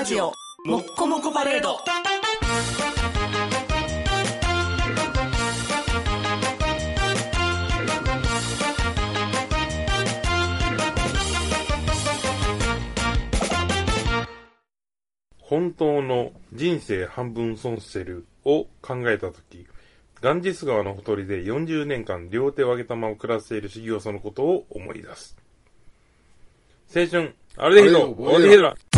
[0.00, 0.32] ラジオ
[0.64, 1.76] もっこもこパレード。
[15.38, 19.66] 本当の人生半分損してるを考えたとき、
[20.22, 25.36] ガンジス川のほとりで40年間両手を上げたまま暮らしている修行僧のことを思い出す。
[26.96, 28.89] 青春、あれでひど、あれでひどお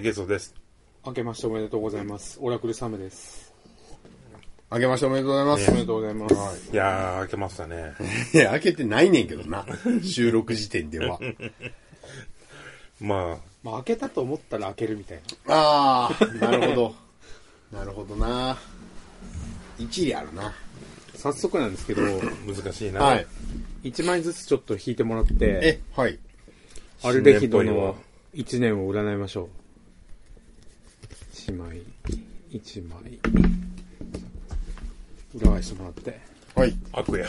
[0.00, 0.54] ゲストです。
[1.04, 2.38] 明けましておめでとうございます。
[2.40, 3.54] オラクルサムです。
[4.70, 5.70] あけましておめでとうございます。
[5.70, 6.72] おめでとうございます。
[6.72, 7.92] いやー、開けましたね。
[8.32, 9.66] いや、開けてないねんけどな。
[10.02, 11.18] 収録時点では。
[13.00, 16.94] まあ、まあ、開けたと思ったら開けるみたいああ、なるほど。
[17.72, 18.58] なるほどな。
[19.78, 20.42] 一理あるな。
[20.42, 20.54] な。
[21.16, 22.02] 早速なんですけど、
[22.46, 23.00] 難しいな。
[23.00, 23.26] はい。
[23.84, 26.18] 1枚ずつちょっと引いてもらって、え、はい。
[27.02, 27.96] アルデヒドの
[28.34, 29.59] 1年を占いましょう。
[31.48, 31.80] 1枚、
[32.50, 33.18] 1枚。
[35.34, 36.20] 裏返してもらって。
[36.54, 36.76] はい。
[36.92, 37.26] 悪や。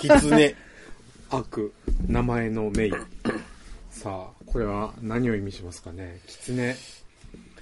[0.00, 0.54] キツネ。
[1.28, 1.74] 悪、
[2.06, 2.92] 名前のメイ。
[3.90, 6.20] さあ、これは何を意味しますかね？
[6.26, 6.74] 狐。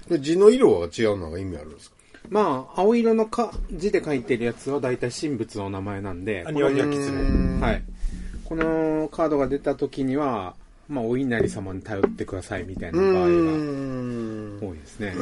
[0.07, 1.97] これ字の色が違うのが意味あるんですか？
[2.29, 7.59] まあ、青色のか字で書いてるやつは大体神仏の名前なんで、あ、庭木はキツネ。
[7.59, 7.83] はい。
[8.45, 10.55] このカードが出た時には、
[10.89, 13.17] まあ、お稲荷様に頼ってくださいみたいな場合が。
[14.67, 15.13] 多いですね。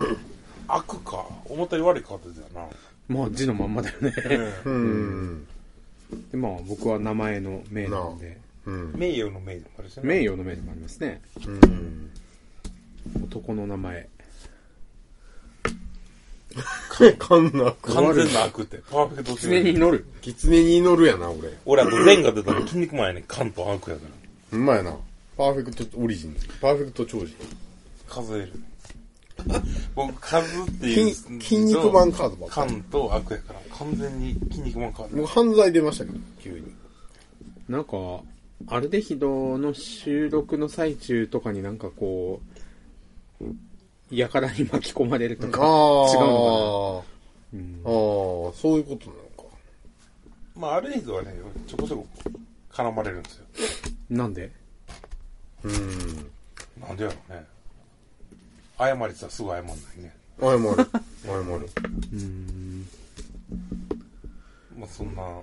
[0.66, 1.26] 悪か。
[1.44, 2.70] 思ったより悪いカードだよ
[3.06, 4.10] まあ、字のまんまだよね。
[6.30, 8.94] で、まあ、僕は名前の名なんで、うん。
[8.96, 10.02] 名誉の名でもあるしね。
[10.04, 11.20] 名誉の名でもありますね。
[11.46, 12.10] うん。
[13.24, 14.08] 男の名前。
[17.18, 17.74] かんな。
[17.82, 18.78] 完全な悪って。
[18.90, 20.06] パーフェクト狐に祈る。
[20.22, 21.50] キツネに祈るやな、俺。
[21.66, 23.24] 俺あと善が出たら筋肉マンやねん。
[23.24, 24.23] 関と悪やから。
[24.54, 24.96] ほんまやな。
[25.36, 26.36] パーフェクトオリジン。
[26.60, 27.34] パーフェクト超人。
[28.08, 28.52] 数える。
[29.96, 31.12] 僕、数っていう。
[31.12, 33.60] 筋筋肉マンカードばっかり関と悪やから。
[33.76, 35.16] 完全に筋肉マンカード。
[35.16, 36.72] もう犯罪出ましたけど、急に。
[37.68, 38.22] なんか、
[38.68, 42.40] アルデヒドの収録の最中とかになんかこ
[43.40, 43.44] う、
[44.12, 46.12] やからに巻き込まれるとか、ああ。
[46.12, 47.04] 違うの
[47.54, 49.56] うんああ、そういうことなのか。
[50.54, 51.34] まあ、ある程度はね、
[51.66, 52.06] ちょこちょこ
[52.70, 53.44] 絡まれるんですよ。
[54.10, 54.52] なんで？
[55.62, 56.30] うん。
[56.80, 57.46] なんでやろうね。
[58.78, 60.16] 謝りってさ、すぐ謝んないね。
[60.40, 60.60] 謝る。
[61.24, 61.70] 謝る。
[62.12, 62.86] うん。
[64.78, 65.40] まあ、そんな、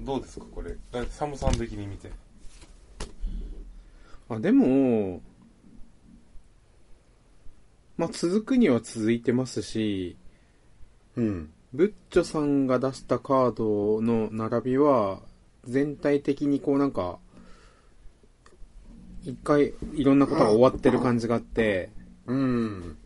[0.00, 0.76] どうですか、これ。
[0.92, 2.10] だサムさん的に見て。
[4.28, 5.20] あ、でも、
[7.96, 10.16] まあ、続くには続いてますし、
[11.16, 11.50] うん。
[11.74, 15.20] ブッチョさんが出したカードの並びは、
[15.64, 17.18] 全体的にこうなんか、
[19.28, 21.90] 一回いろんなことが終わってる感じがあって、
[22.26, 22.96] うん。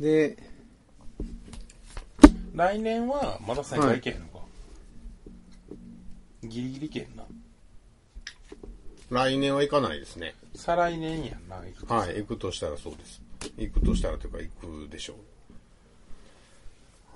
[0.00, 0.38] で、
[2.54, 4.38] 来年はまだ1000回いけへんのか。
[6.42, 7.24] ギリギリいけへんな。
[9.10, 10.34] 来年は行かないですね。
[10.54, 13.20] 再来年やんな、行くとはい、行くとしたらそうです。
[13.58, 15.16] 行くとしたらというか行くでしょ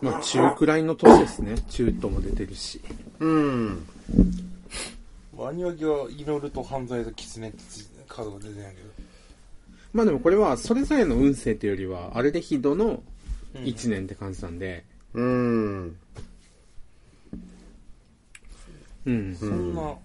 [0.03, 1.55] まあ中くらいの年ですね。
[1.71, 2.83] 中とも出てるし。
[3.19, 3.27] う。
[3.27, 3.89] うん。
[5.39, 7.59] ワニワギは祈ると犯罪と狐って
[8.09, 8.89] カードが出てんやけど。
[9.93, 13.03] まあでもこれはそれぞれの運勢というよりは、アルデヒドの
[13.55, 14.85] 1年って感じなんで、
[15.15, 15.97] うん。
[19.07, 19.37] うん。
[19.37, 19.97] そんな、まあ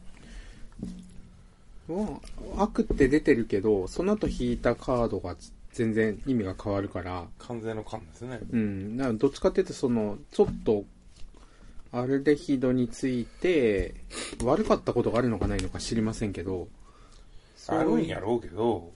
[2.56, 5.36] 悪って出てるけど、その後引いたカードが
[5.72, 8.40] 全然意味が変わるから、完全の勘ですね。
[8.52, 8.98] うん。
[8.98, 10.86] だからどっちかっていうと、その、ちょっと、
[11.94, 13.94] アルデヒドについて、
[14.44, 16.68] 悪かったことがあるのかないのか知りませんけど、
[17.68, 18.92] あるんやろうけど、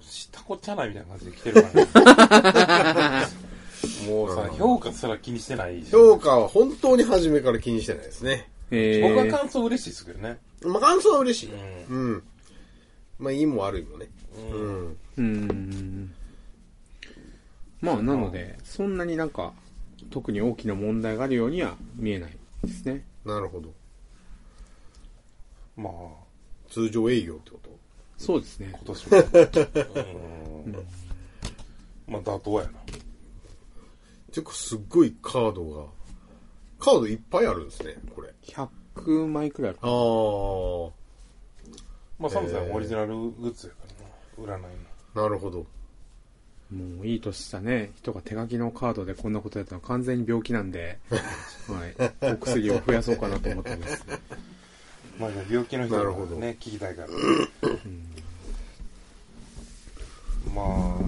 [0.00, 3.26] 知ったこっちゃないみたいな感じで来てるからね。
[4.06, 5.90] もうさ、評価すら気にしてないし。
[5.90, 8.48] 評価は本当に初めから気にしてないですね。
[8.70, 10.38] え僕はー、感想嬉しいですけどね。
[10.62, 11.50] まあ、感想は嬉しい。
[11.52, 12.22] ううん。
[13.18, 14.08] まあ、いいも悪いもね。
[14.52, 14.96] うん。
[15.16, 16.14] うん。
[17.80, 19.52] まあ、なので、そんなになんか、
[20.12, 23.04] 特に大きな問題があるようには見えないですね。
[23.24, 23.72] なるほど。
[25.76, 25.92] まあ、
[26.70, 27.70] 通常営業ってこと？
[28.18, 28.68] そうですね。
[28.72, 29.16] 今年も。
[30.66, 30.72] うん。
[32.06, 32.70] まあ、妥当やな。
[34.30, 35.86] ていうか、すっごいカードが、
[36.78, 38.32] カードいっぱいあるんですね、これ。
[38.42, 39.78] 100枚くらいある。
[39.82, 40.90] ああ、
[42.18, 44.58] まあ、サムさんえーオリジナルグッズやからな。
[44.58, 44.62] 占い
[45.14, 45.22] の。
[45.22, 45.66] なるほど。
[46.72, 52.32] もういい年したね、人が手書きのカードでこんなことやったのは完全に病気なんで、 はい。
[52.32, 54.04] お薬を増やそうかなと思ってます。
[55.18, 57.08] まあ、ね、病気の人なるほどがね、聞きたいから。
[60.54, 61.00] まあ、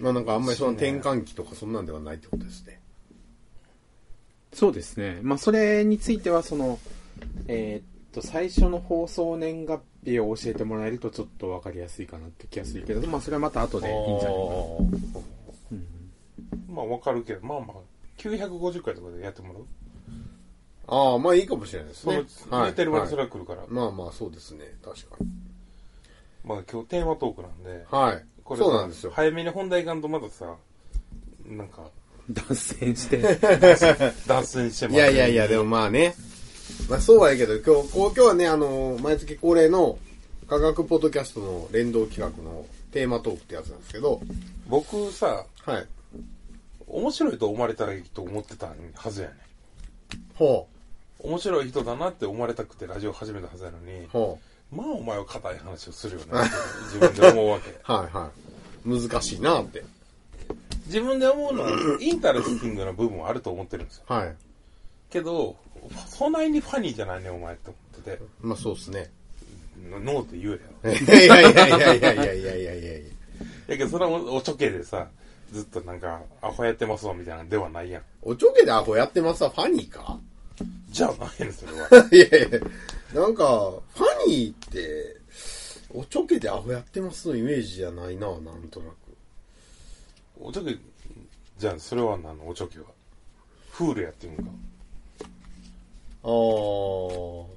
[0.00, 2.80] まあなんかあんまりその転換期とかそんなんではないってことですね。
[4.52, 5.20] そうですね。
[5.22, 6.78] まあ、それについては、その、
[7.48, 14.44] えーっと、最初の放送年月日を教えてもらえるとちょっとわかりやすいかなって気がするけど、まあ、それはまた後でいいんじゃないか
[16.70, 16.74] な。
[16.74, 17.76] まあ、わかるけど、まあまあ、
[18.18, 19.64] 950回とかでやってもらう？
[20.86, 22.26] ああ、まあいいかもしれないですその、ね。
[22.50, 23.62] 言ってるまでそれはいは来るから。
[23.68, 25.28] まあまあそうですね、確かに。
[26.44, 28.24] まあ、今日テーマトークなんで、はい。
[28.44, 29.12] これそうなんですよ。
[29.14, 30.54] 早めに本題いかんとまださ、
[31.46, 31.88] なんか、
[32.30, 33.18] 脱線して。
[34.26, 36.14] 脱線してますいやいやいや、でもまあね。
[36.88, 39.98] まあそうはやけど、今日、こう今日はね、あの、毎月恒例の
[40.48, 44.20] 科学ポッドキャストの連動企画のテーマトークってやつなんですけど、
[44.68, 45.86] 僕さ、はい。
[46.86, 49.34] 面白いと思われたらいいと思ってたはずやね
[50.34, 50.68] ほ
[51.18, 54.38] 面白い人だなって思われたくてラジオ始めたはずやのにう、、ほ
[54.70, 56.50] まあお前は硬い話をするよねって
[56.94, 57.70] 自分で思うわけ。
[57.70, 57.74] う。
[57.82, 58.30] はいは
[58.86, 59.00] い。
[59.00, 59.82] 難しいなって。
[60.86, 61.70] 自分で思うのは、
[62.00, 64.04] interesting な部分はあると思ってるんですよ。
[64.06, 64.36] はい。
[65.10, 65.56] けど、
[66.08, 69.10] そんなに funny じゃないね、お前って思ってて、まあそうですね。
[69.90, 70.58] ノーって言えよ。
[70.92, 73.00] いやいやいやいやいやいやいやいやいやいや。
[73.68, 75.08] やけど、それはおおちょけでさ、
[75.52, 78.02] ずっとなんか、アホやってますわ、みたいなのではないやん。
[78.22, 80.18] おちょけでアホやってますわ、ファニーか？
[80.90, 81.88] じゃあないねん、それは。
[82.12, 85.16] いやいやなんか、ファニーって、
[85.90, 88.94] おちょけでアホやってますのイメージじゃないな、なんとなく。
[90.40, 90.76] おちょけ、
[91.58, 92.86] じゃあ、それは何のおちょけは？
[93.70, 94.50] フールやっていうんか？
[96.24, 97.48] あーお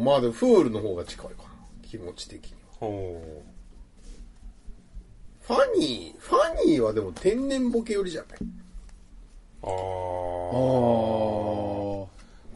[0.00, 1.48] ーまあでもフールの方が近いかな。
[1.82, 2.58] 気持ち的には。
[2.80, 3.22] ほ
[5.40, 8.38] ファニー、ファニーはでも天然ボケ寄りじゃない？
[8.40, 8.46] う。
[9.62, 9.70] あー。
[12.04, 12.08] あ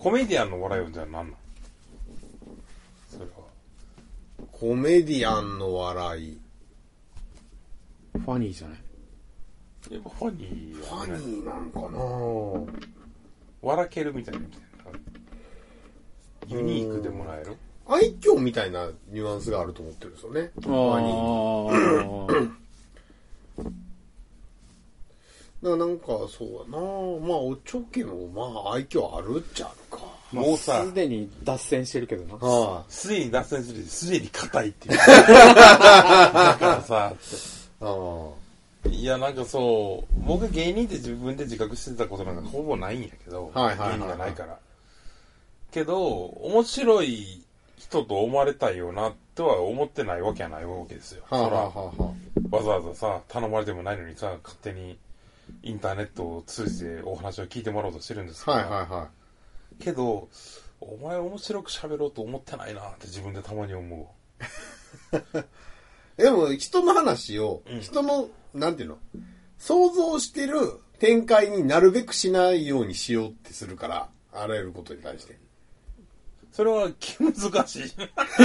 [0.02, 1.36] コメディアンの笑いはじゃあ何なの？
[3.08, 3.30] それは。
[4.50, 6.40] コメディアンの笑い。
[8.14, 8.78] ファニーじゃない？
[9.90, 11.86] やっぱファニーファニーなんかな
[13.62, 14.66] 笑けるみたいなみたいな。
[16.52, 17.56] ユニークでもらえる？
[17.88, 20.50] 愛嬌みたいなニュアンスがあると思ってるんですよね。
[20.66, 20.68] あ
[25.62, 26.82] だからなんかそうだな
[27.26, 30.04] まあおちょけもまあ愛嬌あるっちゃあるか。
[30.32, 32.34] もうさす、でに脱線してるけどな。
[32.46, 34.96] はすでに脱線するし、すでに硬いっていう。
[34.96, 37.12] だからさ、
[37.80, 37.86] あ。
[37.86, 44.58] あいや、なんかそう、僕芸人って自分で自覚してたことなんかほぼないんやけど、はいはいはいはい芸人がないから。
[45.72, 47.42] けど、面白い
[47.78, 51.24] 人と思われたいよなとは思ってないわけはないわけですよ。
[51.30, 51.36] あ。
[51.36, 52.14] はあ、はあそは
[52.52, 54.98] あわざわざさ、頼まれてもないのにさ、勝手に
[55.62, 59.08] インターネットを通じてお話を聞いてもらおうとしてるんですあ、けど、はいはいは
[59.80, 60.28] けど、
[60.80, 64.14] お前面白く喋ろうと思ってないなって自分でたまに思
[65.14, 65.16] う。
[65.16, 65.42] い。
[66.22, 68.98] でも人の話を、うん人の、なんていうの？
[69.58, 70.58] 想像してる
[70.98, 75.38] 展開になるべくしないようにしようってするから、あらゆることに対して。
[76.52, 77.82] それは気難しい。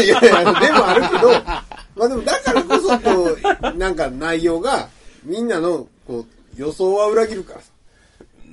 [0.04, 3.38] いやいや、でもあるけど、まあでもだからこそ、こ
[3.74, 4.90] う、なんか内容が、
[5.24, 7.68] みんなの、こう、予想は裏切るからさ。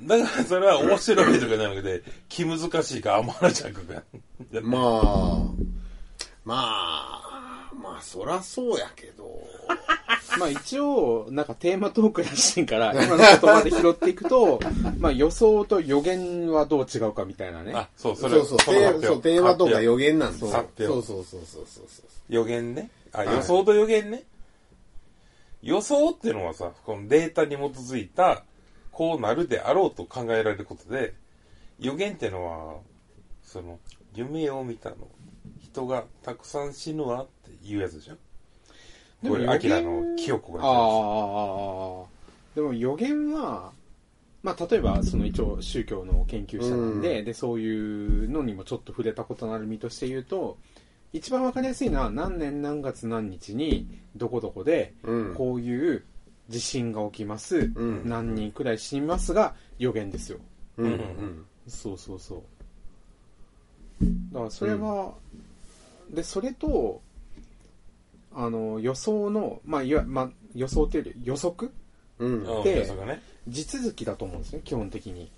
[0.06, 4.02] だからそれは面白いとかじゃなくて、気難しいか天の弱が。
[4.60, 5.50] まあ、
[6.44, 7.23] まあ、
[7.94, 9.40] まあ、そらそうやけど。
[10.36, 14.58] まあ一応、なんかテーマトークらしいから、 今の言葉で拾っていくと、
[14.98, 17.72] まあ予想と予言はどう違うかみたいなね。
[17.72, 20.50] あ、そう、それそうそう、テーそうテーマとか発予言なんですよ。
[20.50, 21.86] そうそうそうそうそうそう。
[22.28, 22.90] 予言ね。
[23.12, 24.24] あ、はい予想と予言ね。
[25.62, 28.42] 予想っていうのはさ、このデータに基づいた、
[28.90, 31.14] こうなるであろうと考えられることで、
[31.78, 32.74] 予言っていうのは、
[33.44, 33.78] その、
[34.16, 34.96] 夢を見たの。
[35.74, 37.26] 人がたくさん死ぬわっ
[37.64, 38.16] ていうやつでしょ？
[39.26, 40.66] これ、アキラの清子があ
[42.04, 42.06] あ、
[42.54, 43.72] でも予言は、
[44.42, 50.58] まあ例えばその一応宗教の研究者なんで、うんで、そういうのにもちょっと触れたことのある身として言うと、
[51.14, 55.34] 一番わかりやすいのは何年何月何日にどこどこでうん。
[55.34, 56.04] こういう
[56.50, 60.38] 地震が起きます、ん何人くらい死にますが予言ですよ。
[60.76, 60.84] うん。
[60.86, 61.46] ううんん。
[61.66, 62.44] そうそうそ
[64.02, 64.04] う。
[64.32, 65.14] だからそれは、
[66.10, 67.00] で、それと、
[68.34, 71.70] あの、予想の、まあ、いわ、まあ、予想っていうより予測
[72.18, 72.42] うん。
[72.44, 73.22] うんで予測がね。
[73.48, 75.30] 地続きだと思うんですね、基本的に。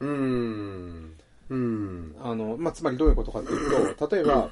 [0.00, 1.14] うん。
[1.48, 2.16] うん。
[2.20, 4.50] あの、まあ、つまりどういうことかというと、 例えば、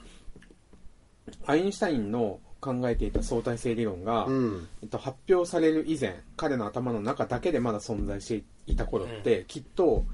[1.47, 4.69] アインシュタインの考えていた相対性理論が、うん。
[4.83, 10.05] えっと、発表される以前、彼の頭の中だけでまだ存在していた頃って、きっと、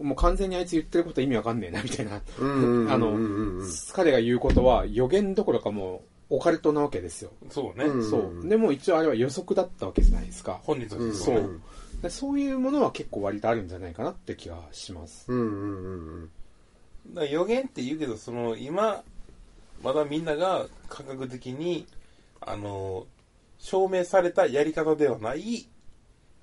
[0.00, 2.22] もう完全にあいつ言ってること意味わかんねえな、みたいな。
[2.38, 2.46] う
[2.84, 2.90] ん。
[2.90, 7.32] あのうんうん 彼が言うことは予言どころかもうオカルトなわけですよ。
[7.50, 7.84] そうね。
[7.86, 8.48] うんそう。
[8.48, 10.60] でも一応あれは予測だったわけじゃないですか。
[10.62, 11.48] 本人としてそうね。
[12.02, 15.30] でそういうものは結構割とあるんじゃないかなって気がします。
[15.30, 16.30] うんうんうん
[17.08, 19.02] だから予言って言うけど、その、今、
[19.82, 21.86] まだみんなが科学的に、
[22.40, 23.06] あの、
[23.58, 25.66] 証明されたやり方ではない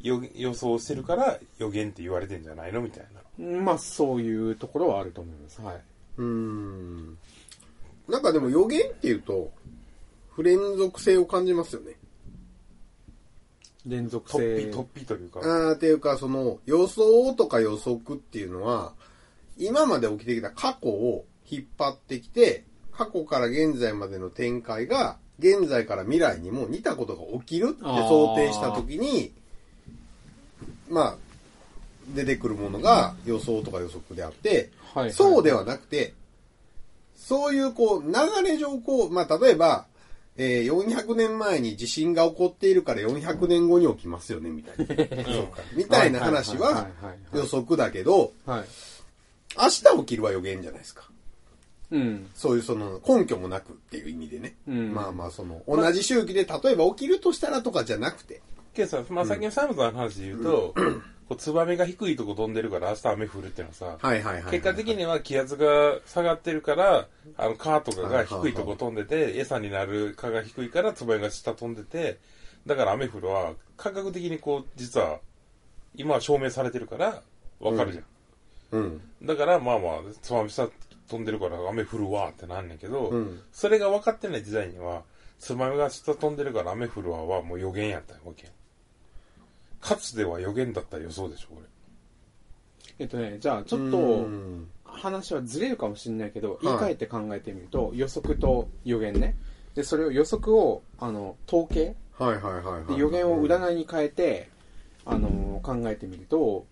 [0.01, 3.07] 予予想してるから予言って言われてんじゃないのみたい
[3.39, 3.61] な。
[3.61, 5.61] まあそういうところはあると思います。
[5.61, 5.81] はい。
[6.17, 7.17] うん。
[8.07, 9.51] なんかでも予言っていうと、
[10.37, 11.93] 不連続性を感じますよね。
[13.87, 14.37] 連続性。
[14.37, 15.39] 突飛、突飛というか。
[15.39, 18.93] あーっていうか、その、予想とか予測っていうのは、
[19.57, 29.33] 今まで起きてきた過去を引っ張ってきて、過去から現在までの展開が、現在から未来にも似たことが起きるって想定したときに、
[30.87, 31.15] まあ、
[32.13, 36.13] 出てくるものが予想とか予測であって、はいそうではなくて、
[37.15, 38.13] そういうこう、流
[38.47, 39.87] れ上こう、まあ、例えば、
[40.37, 44.95] えー400年前に地震が起こっているから400年後に起きますよね、みたいな。
[45.75, 46.87] みたいな話は
[47.33, 48.65] 予測だけど、はい。
[49.57, 51.09] 明日起きるは予言じゃないですか。
[51.91, 52.29] うん。
[52.35, 54.55] そういうその根拠もなくっていう意味でね。
[54.67, 58.41] うんまあまあその、同じ周期で例えば起きるとしたらとかじゃなくて。
[58.73, 60.75] けどさ、まあ、のサムさんの話で言うと、
[61.27, 64.51] こうツバメが低いとこ飛んでるから明日雨降るっていうのはさ、はいはいはいはい。
[64.51, 72.19] 結果的には気圧が下がってるから、あの、蚊とかが低いとこ飛んでて、餌になる蚊が低いから、ツバメが下飛んでて、
[72.65, 75.19] だから雨降るは、科学的にこう、実は、
[75.95, 77.21] 今は証明されてるから、
[77.59, 78.05] わかるじゃん。
[78.71, 79.01] うん。
[79.23, 80.69] だから、まあまあ、ツバメ下
[81.09, 85.03] 飛んでるから雨降るわってなんねんけど、うんそれが分かってない時代には、
[85.39, 88.53] ツバメが下飛んでるから雨降るわはもう予言やったわけやん。
[89.81, 91.67] かつては予言だった予想でしょ、これ。
[92.99, 99.35] えっとね、じゃあちょっうとん話はずれるかもしれないけど、い言い換えて考えてみると、予測と予言ね。
[99.75, 102.85] で、それを予測を、あの、統計はいはいはいはい。
[102.87, 104.49] で予言を占いに変えて、
[105.05, 106.65] あの考えてみると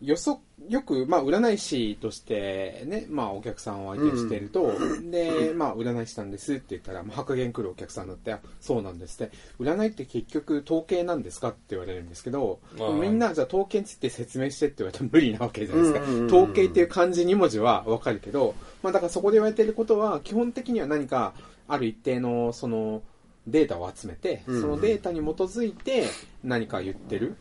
[0.00, 0.38] 予測
[0.68, 4.72] よく、まあ、占い師としてね、まあ、お客さんを相手していると、
[5.10, 12.60] で、まあ、占い師なんですって言ったら、まあ、白言来るお客さんだって、あそうなんですって、占いって結局統計なんですかって言われるんですけど、
[13.00, 16.00] みんな、じゃあ統計について説明してって言われたら無理なわけじゃないですか。
[16.00, 21.34] うんうんうんうん統計っていう漢字2文字はわかるけど、まあ、だからそこで言われていることは、基本的には何か、
[21.66, 23.02] ある一定の、その、
[23.46, 26.06] データを集めて、うんうんそのデータに基づいて
[26.44, 27.36] 何か言ってる。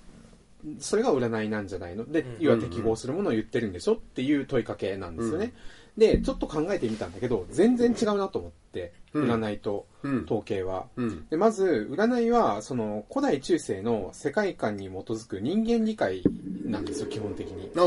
[0.80, 2.12] それが占いなんじゃないの？
[2.12, 5.54] で、うん要は適合するものを言ってるんでしょっていう問いかけなんですよね。
[5.98, 10.86] で、ちょっと考えてみたんだけど、全然違うなと思って、うん占いとうん統計は。
[10.96, 11.28] うん。
[11.30, 16.24] でまず、占いは、その、古代中世の世界観に基づく人間理解
[16.64, 17.72] なんですよ、基本的に。
[17.76, 17.84] ああ、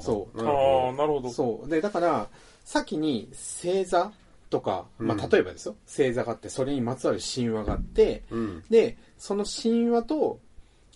[0.00, 1.30] そうあなるほあ、なるほど。
[1.30, 1.68] そう。
[1.68, 2.28] で、だから、
[2.64, 4.12] 先に星座
[4.48, 8.36] とか、まうんあ、例えばですよ、星座があって、それにまつわる神話があって、ど。
[8.36, 8.62] うん。
[8.70, 10.38] で、その神話と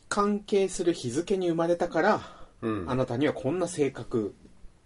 [0.09, 2.21] 関係する日付に生まれたから、
[2.63, 2.91] うん。
[2.91, 4.35] あなたにはこんな性格、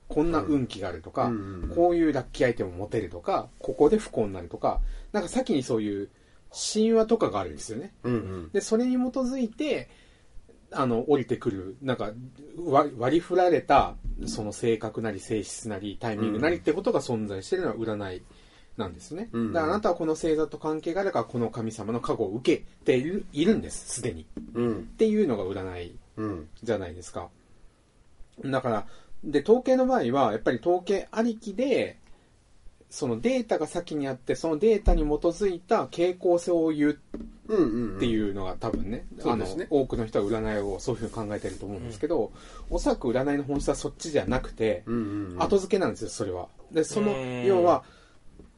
[0.09, 4.81] こんな運気があるとか、うんこういうラッキーアイテムを持てるとか、ここで不幸になるとか、
[5.13, 6.11] なんか先にそういう
[6.51, 7.93] 神話とかがあるんですよね。
[8.03, 8.51] うんうん。
[8.53, 9.89] で、それに基づいて、
[10.73, 12.13] あの、降りてくる、なんか、
[12.59, 13.97] 割割り振られた、
[14.27, 18.23] その性格なり性質なりタイミングなりってことが存在しているのは占い
[18.81, 19.29] なんですね。
[19.33, 24.27] うんだからあなたはこの星座と関係があるから、この神様の加護を受けているいるんです、すでに。
[24.55, 24.79] うん。
[24.79, 26.49] っていうのが占いうん。
[26.63, 27.29] じゃないですか。
[28.45, 28.87] だから、
[29.23, 31.99] で、統計の場合は、やっぱり統計ありきで、
[32.89, 37.01] そのデータが先にあって、そのデータに基づいた傾向性を言う
[37.49, 37.97] うんうん。
[37.97, 42.33] っていうのが多分ね、あのそうですね多くの人は占いをそういうふうに考えてると思うんですけど、
[42.69, 45.43] おそらく占いの本質はそっちじゃなくて、うんうんうん。
[45.43, 46.49] 後付けなんですよ、それは。
[46.73, 47.85] で、そのうん、要は、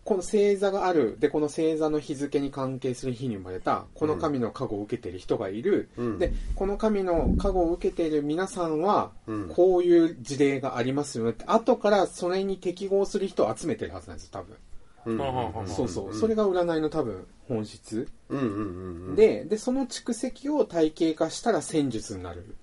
[0.05, 14.57] この星座がある、で、この星座の日付に関係する日に生まれた、この神の加護を受けている人がいる、うんで、この神の加護を受けている皆さんはうん、こういう事例がありますよねって、後からそれに適合する人を集めてるはずなんですよ、多分。
[14.57, 16.15] うんそうそう。
[16.15, 18.09] それが占いの多分本質。
[18.29, 22.55] うんうんうんうん。、で、で、その蓄積を体系化したら戦術になる。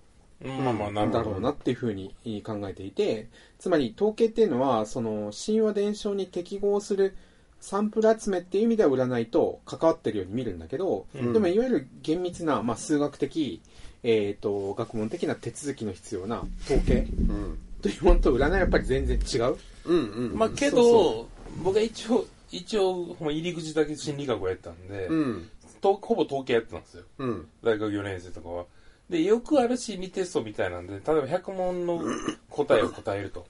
[0.41, 1.19] まあまあ、なるほど。
[1.19, 2.13] だろうなっていうふうに
[2.46, 3.27] 考えていて、
[3.58, 7.15] つまり統計っていうのは、その神話伝承に適合する
[7.62, 13.62] サンプル集めっていう意味では占いと関わってるように見るんだけど、うんでもいわゆる厳密な、まあ、数学的、
[14.04, 17.60] えっ、と、学問的な手続きの必要な統計うん。
[17.82, 19.58] というものと占いはやっぱり全然違う。
[19.86, 20.38] うんうん。
[20.38, 21.28] まあけど、
[21.63, 25.50] 僕は一応、一応、入り口だけ心理学をやったんで、うん。
[25.82, 27.04] とほぼ統計やってたんですよ。
[27.20, 27.48] うん。
[27.63, 28.66] 大学4年生とかは。
[29.10, 32.01] で、よくある心理テストみたいなんで、例えば100問の
[32.50, 33.46] 答えを答えると。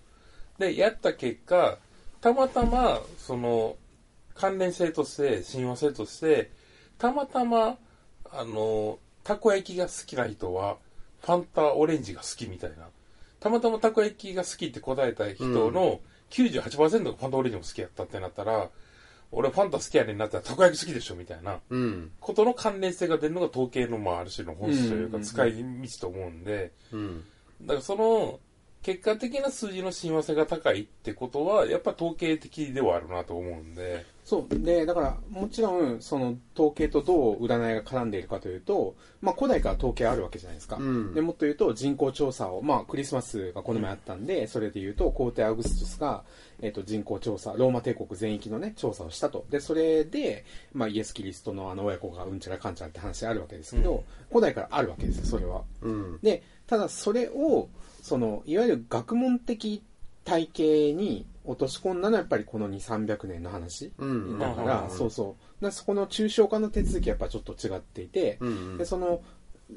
[0.57, 1.77] で、やった結果、
[2.21, 3.75] たまたま、その、
[4.39, 6.49] 関連性として、親和性として、
[6.97, 7.77] たまたま、
[8.31, 10.77] あの、たこ焼きが好きな人は、
[11.21, 12.87] ファンタオレンジが好きみたいな。
[13.41, 18.69] たまたまたこ焼きが好きって答えた人の98%がファンタオレンジも好きやったってなったら、
[19.31, 21.59] 俺ファンタ好きやねんなったらたこ焼き好きでしょみたいな。
[21.69, 22.11] うん。
[22.21, 27.25] ことの関連性が出るのが統計の、まあ、ある種の本質というか、うんうんうん使い道と思うんで、うん。
[27.61, 28.39] だからその、
[28.81, 34.59] 結果的な数字の親和性が高いってことは、やっぱ統計的ではあるなと思うんで、そう。
[34.59, 40.77] で、だから、もちろん、その、統計とどう占いが絡んでいるかというと、まあ、古代から統計あるわけじゃないですか。
[40.79, 46.23] うんで、もっと言うと、人口調査を、まあ、クリスマスがこの前あったんで、それで言うと、皇帝アウグストゥスが、
[46.61, 49.45] えっ、と、人口調査、ローマ帝国全域のね、調査をしたと。
[49.49, 55.63] で、それで、まあ、イエス・キリストのあの親子がうんちゃらかんちゃらって話あるわけですけど、うん古代からあるわけですよ、それは。
[55.81, 56.19] うん。
[56.21, 57.67] で、ただそれを、
[58.01, 59.83] その、いわゆる学問的
[60.25, 63.91] 体系に落とし込んだのはやっぱりこの2、300年の話。
[63.97, 64.39] うん。
[64.39, 65.63] だから、うんそうそう。
[65.63, 68.77] だそこの抽象化の手続きはやっぱちょっと違っていて、うん。
[68.77, 69.21] で、その、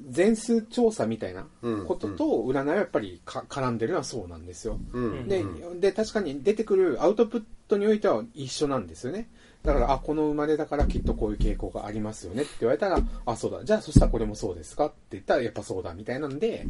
[0.09, 4.79] 全数調査みたいなうんことと占いはやっぱりか絡んでるのはそうなんですよ。
[4.93, 5.29] うん。
[5.29, 9.29] でうん、で、確かに出てくるアウトプットにおいては一緒なんですよね。
[9.63, 13.65] だから、あ、この生まれだからきっとこういう傾向がありますよねって言われたら、あ、そうだ。
[13.65, 16.67] じゃあそしたらこれもそうですかって言ったらやっぱそうだみたいなんで、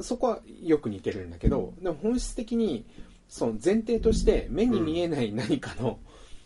[0.00, 2.86] そこはよく似てるんだけど、でも本質的に、
[3.28, 5.98] その前提として目に見えない何かの、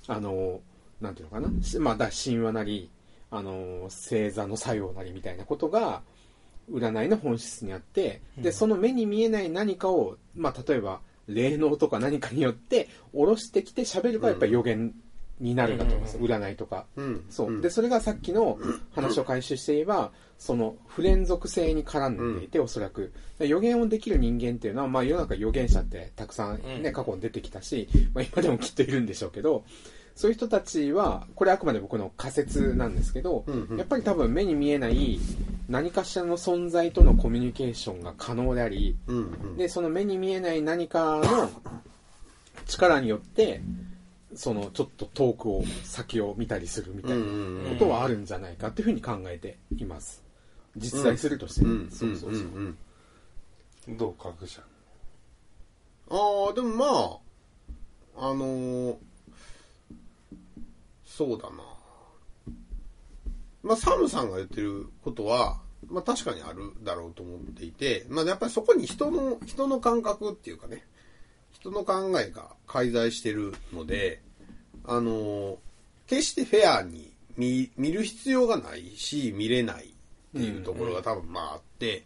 [0.06, 0.60] あの、
[1.00, 1.62] なんていうのかな。
[1.62, 2.90] しまあ、だ神話なり、
[3.30, 6.02] あの、星座の作用なりみたいなことが、
[6.70, 14.94] 占いの本質にあって、で、その目に見えない何かを、まあ、例えば、霊能とか何かによって、下ろしてきて喋るからやっぱり予言
[15.40, 16.18] になるんだと思います。
[16.18, 16.86] 占いとか。
[16.96, 17.24] うん。
[17.30, 17.60] そう。
[17.60, 18.58] で、それがさっきの
[18.94, 23.12] 話を回収して言えば、その不連続性に絡んでいて、おそらく。
[23.38, 29.64] 予言をできる人間っていうのは、まあ世の中予言者ってたくさんね、うん過去に出てきたし、まあ今でもきっといるんでしょうけど、
[30.14, 35.18] そういう人たちは、これあくまで僕の仮説なんですけど、うんうんやっぱり多分目に見えない
[35.68, 39.56] 何かしらの存在とのコミュニケーションが可能であり、うん。
[39.56, 41.50] で、その目に見えない何かの
[42.66, 43.60] 力によって、
[44.34, 47.24] そのちょっと遠くを先を見たりするみたいな
[47.70, 50.22] ことはあるんじゃないかっていうふうに考えています。
[50.76, 51.90] 実在するとしてね、うん。
[51.90, 52.42] そうそうそう。
[52.42, 52.76] ん。
[53.88, 54.62] どう各社。
[56.10, 57.20] ああ、でも
[58.14, 58.96] まあ、あのー
[61.04, 61.56] そうだな。
[63.62, 70.82] まあ、サムさんが言ってることは、まあ確かにあるだろうと思っていて、まあやっぱりそこに人の、人の感覚っていうかね、
[71.60, 74.20] 人の考えが介在してるので、
[74.84, 75.56] あのー
[76.06, 79.88] 決してフェアに見見る必要がないし、見れないっ
[80.34, 82.02] ていうところが多分まああって、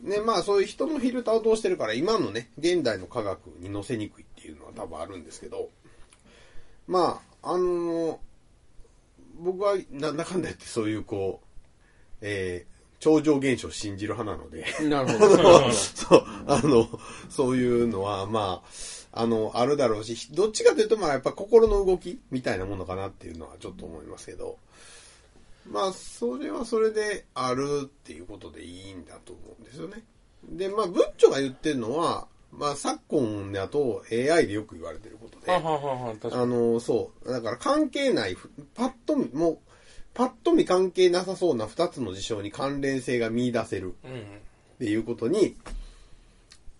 [0.00, 5.68] ね、まあそういう人のフィルターを通してるから、今のね、現代の科学に載せにくいっていうのは多分あるんですけど、
[6.88, 8.18] まあ、あの
[9.38, 15.72] 僕はなんだかんだ言ってそういうこう、えー超常現象を信じる派なので、 なるほど。
[15.72, 16.88] そう、あの、
[17.28, 18.62] そういうのは、ま
[19.12, 24.58] あ、あの、あるだろうし、どっちかというと、まあ、やっぱ心の動きみたいなものかなっていうのはちょっと思いますけど、
[25.70, 30.04] まあ、それはそれであるっていうことでいいんだと思うんですよね。
[30.48, 35.52] で、まあ、ブッチョが言ってるのは、まあ、昨今だと AI でよく言われてることで。
[36.36, 37.30] あの、そう。
[37.30, 39.58] だから関係ない、ふパッと見、もう、
[40.16, 44.12] パッと見関係なさそうな二つの事象に関連性が見出せるうん。
[44.12, 44.24] っ
[44.78, 45.56] ていうことに、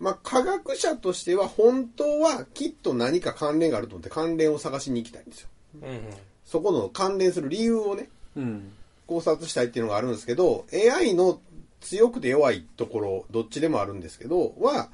[0.01, 5.49] まあ、科学者としては本当はきっと何か関連があると思って関連を探しに行きたいんですよ。
[5.83, 6.01] うんうん。
[6.47, 8.73] そこの関連する理由をね、うん。
[9.07, 11.39] 考察したいっていうのがあるんですけど、AI の
[11.83, 14.89] 強くて弱いところ、どっちでもあるんですけど、は、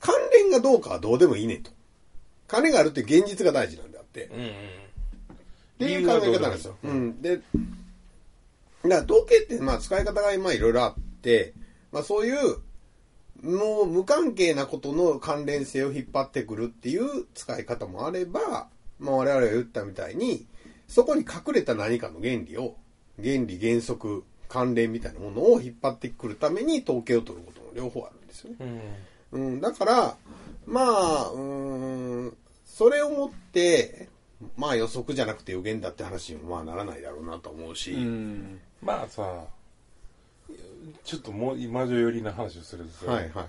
[0.00, 1.70] 関連がどうかはどうでもいいねと。
[2.46, 4.26] 関連があるっていう現実が大事なんであって。
[4.26, 4.50] うんうん。
[5.80, 6.76] っていう考え方なんですよ。
[6.84, 7.22] うん。
[7.22, 7.44] で、だか
[8.82, 11.54] ら統計ってまあ使い方が今いろいろあって、
[11.90, 12.58] まあそういう、
[13.42, 20.46] もう無関係なことの関連性を引っ張ってくるっていう使い方もあれば、まあ我々が言ったみたいに、
[20.86, 22.76] そこに隠れた何かの原理を、
[23.22, 28.56] 原理原則、関連みたいなものを引っ張ってくるために統計を取ることも両方あるんですよね。
[29.32, 29.42] うん。
[29.42, 30.16] うん、だから、
[30.66, 31.40] まあ、うー
[32.26, 34.08] ん、それをもって、
[34.56, 38.60] まあ予測じゃなくて予言だって話にもまあならないだろうなと思うし、うん。
[38.82, 39.44] まあさ、
[41.04, 43.42] ちょっともう今女寄りな話をするとさ、はいは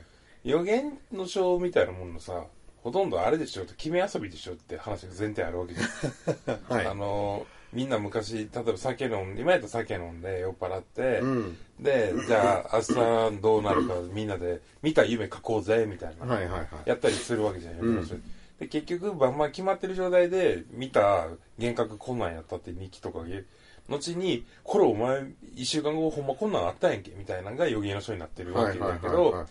[0.44, 0.50] い。
[0.50, 2.46] 予言の書みたいなもののさ、
[2.84, 6.60] ほとんどあれでしょって、決め遊びでしょって話が前提あるわけじゃん。
[6.78, 6.88] はい。
[6.88, 11.58] あの、みんな昔、例えば酒飲んで、今やったら酒飲んで酔っ払って、うん。
[11.80, 16.26] で、じゃあ明日どうなるかみんなで見た夢書こうぜ、みたいな。
[16.26, 16.68] はいはいはい。
[16.86, 18.24] やったりするわけじゃん、うん
[18.62, 23.44] で結局、バンバン決まってる状態で見た幻覚こんなんやったって日記とかで、
[23.90, 29.48] 後に、これお前、一週間後ほんまこんなんあったやんけ、みたいなのが予言の書になってるわけだけど、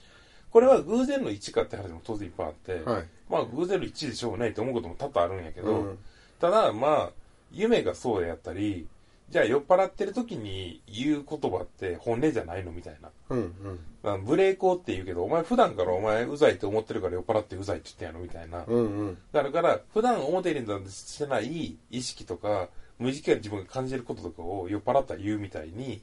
[0.53, 3.05] これは偶然の一致かって話も当然いっぱいあって、はい。
[3.29, 5.99] まあ偶然の一致でしょうがないと思うことも多々あるんやけど、うん
[6.39, 7.11] ただまあ、
[7.53, 8.87] 夢がそうやったり、
[9.31, 13.11] じゃあ酔っ払ってる時に言う言葉って本音じゃないのみたいな。
[13.29, 13.81] うんうん。
[14.03, 18.65] あのブレーコーって言うけど、お前普段からお前うざいって思ってるから酔っ払ってうざいって言ってんやろみたいな。
[18.67, 19.19] うんうん。
[19.33, 26.03] だから、普段表に出してない意識とか、無意識から自分が感じることとかを酔っ払ったら言うみたいに、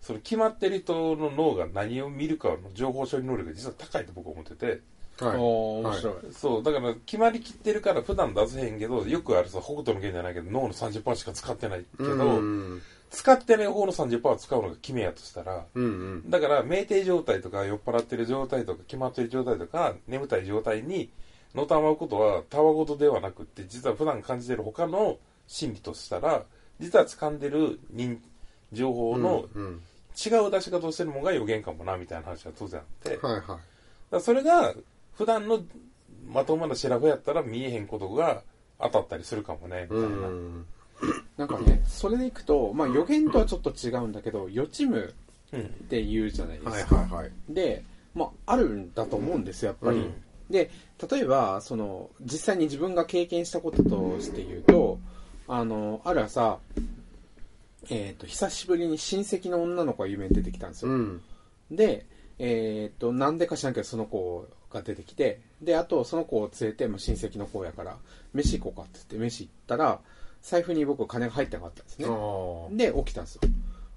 [0.00, 4.80] その決まってる人の脳が何を見るかの情報処理能力が実は高いと僕は思ってて、
[5.20, 5.36] はい。
[5.36, 6.14] 面白い。
[6.32, 12.82] そう、だから決まりきってるから普段出せへんけど、よくあるさ、北斗の拳じゃないけど、脳の30%しか使ってないけど、うん
[13.14, 15.86] 使ってない方の30%を使うのが決めやとしたら、うんう
[16.26, 16.30] ん。
[16.30, 21.10] だから、酩酊状態とか、酔っ払ってる状態とか、決まってる状態とか、眠たい状態に、
[21.54, 26.42] のたまうことは、たわごとではなくって、実は普段感じてる他の心理としたら、
[26.80, 28.20] 実は掴んでる人
[28.72, 29.80] 情報のうん。
[30.14, 33.58] 違う出し方をしてるものが予言かもな、みたいな話が当然あって、はいはい。
[34.10, 34.74] らそれが、
[35.16, 35.60] 普段の
[36.26, 38.42] まともな調べやったら見えへんことが
[38.80, 40.28] 当たったりするかもね、みうたいな。
[40.28, 40.66] ん。
[41.36, 44.98] なんかね、それでいくと、まあ予言とはちょっと違うんだけど、予知夢
[45.52, 45.60] うん。
[45.60, 46.96] って言うじゃないですか。
[46.96, 47.32] はいはいはい。
[47.48, 49.98] で、まあ、あるんだと思うんですよ、やっぱり。
[49.98, 50.14] うん
[50.50, 50.70] で、
[51.10, 54.98] 例えば、その、実際に自分が経験したこととして言うと、
[55.48, 56.58] あの、ある朝、
[57.90, 60.92] えっ、と、久しぶりに親戚の女の子が夢に出てきたんですよ。
[60.92, 61.22] うん。
[61.70, 62.06] で、
[62.38, 67.96] えっ、と、なんでか知らんけど、その子が出てきて、で、あと、その子を連れて、まあ、親戚の子やから、
[68.34, 70.00] 飯行こうかって言って、飯行ったら、
[70.42, 72.06] 財布に僕金が入ってなかったんですね。
[72.06, 73.40] あで、起きたんですよ。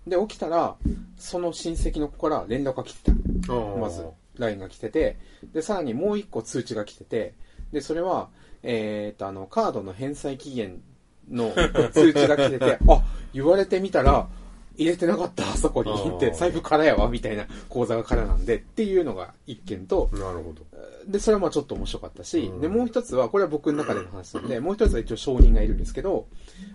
[0.07, 0.77] で、起きたら、
[1.17, 3.11] その親戚の子から連絡が来て
[3.47, 3.53] た。
[3.53, 3.77] あ。
[3.77, 4.05] まず、
[4.37, 5.17] LINE が来てて、
[5.53, 7.33] で、さらにもう一個通知が来てて、
[7.73, 8.29] で、それは、
[8.63, 10.81] えっ、と、あの、カードの返済期限
[11.29, 11.51] の
[11.91, 14.27] 通知が来てて、 あ、言われてみたら、
[14.77, 20.65] 入れてなかった、 あそこにって、財布空やわ、みたいな、口座が空なんで、っていうのが一件と、なるほど。
[21.07, 26.27] で、それはまあちょっと面白かったし、うんで、もう一つは、これは僕の中での話なんで、もう一つは一応証人がいるんですけど、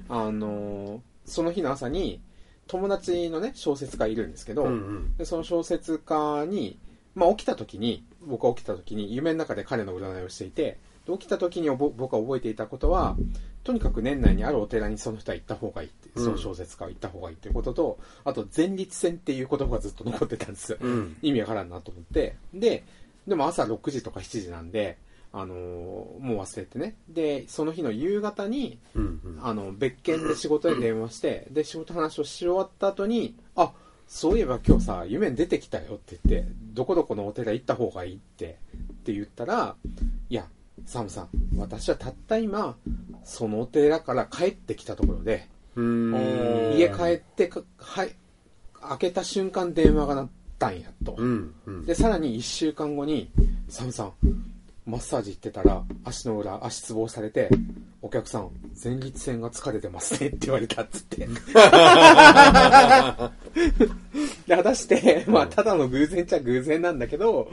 [0.08, 2.20] あのーその日の朝に、
[2.66, 5.16] 友達のね、小説家いるんですけど、うんうん。
[5.16, 6.78] で、その小説家に、
[7.14, 13.16] まあ起きた時に、僕は起きた時に、夢の中で彼の占いをしていて、で起きた時に僕は覚えていたことは、
[13.64, 20.78] とにかく年内にあるお寺にその人は行った方がいいって、うんその小説家は行った方がいいっていうことと、あと前立腺っていう言葉がずっと残ってたんですよ。
[20.80, 21.16] うん。
[21.22, 22.36] 意味わからんなと思って。
[22.54, 22.84] で、
[23.26, 24.98] でも朝6時とか7時なんで、
[25.32, 26.96] あのーもう忘れてね。
[27.08, 29.38] で、その日の夕方に、うんうん。
[29.42, 33.72] あの、別件で仕事で電話して、で、仕事の話をし終わった後に、あ、
[34.06, 38.58] そういえば今日さ、夢に出てきたよって言って、どこどこのお寺行った方がいいって、
[38.92, 39.74] って言ったら、
[40.28, 40.46] いや、
[40.86, 42.76] サムさん、私はたった今、
[43.24, 46.74] そのお寺から帰ってきたところで、うん。
[46.76, 48.14] 家帰ってか、はい、
[48.80, 51.14] 開けた瞬間電話が鳴ったんやと。
[51.16, 51.54] うん。
[51.66, 51.84] うん。
[51.84, 53.30] で、さらに1週間後に、
[53.68, 54.12] サムさん、
[54.84, 57.48] マッサージ行ってたら、足の裏、足つぼをされて、
[58.02, 58.50] お客さん、
[58.82, 61.28] 前立腺が疲れてますねって言われたっつって。
[64.46, 67.48] で、果たして、まあ、ただの偶然っちゃ偶然なんだけど、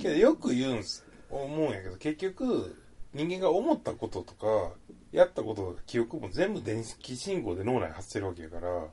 [0.00, 1.04] けどよく言うんす、
[1.36, 2.76] 思うんやけど、結局、
[3.14, 4.72] 人間が思ったこととか、
[5.12, 8.86] やったこととか記憶も全部電気信号で脳内に発してるわけやから、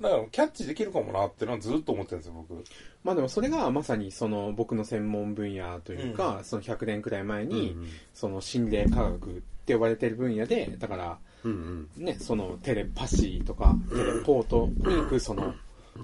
[0.00, 2.64] だからキャッチできるかもなってのはずっと思ってるんですよ、僕。
[3.04, 7.76] まあでもそれがまさにその僕の専門分野というか、その100年くらい前に、
[8.14, 12.04] その心霊科学って呼ばれてる分野で、だから、うんうん。
[12.04, 15.54] ね、そのテレパシーとか、テレポートに行くその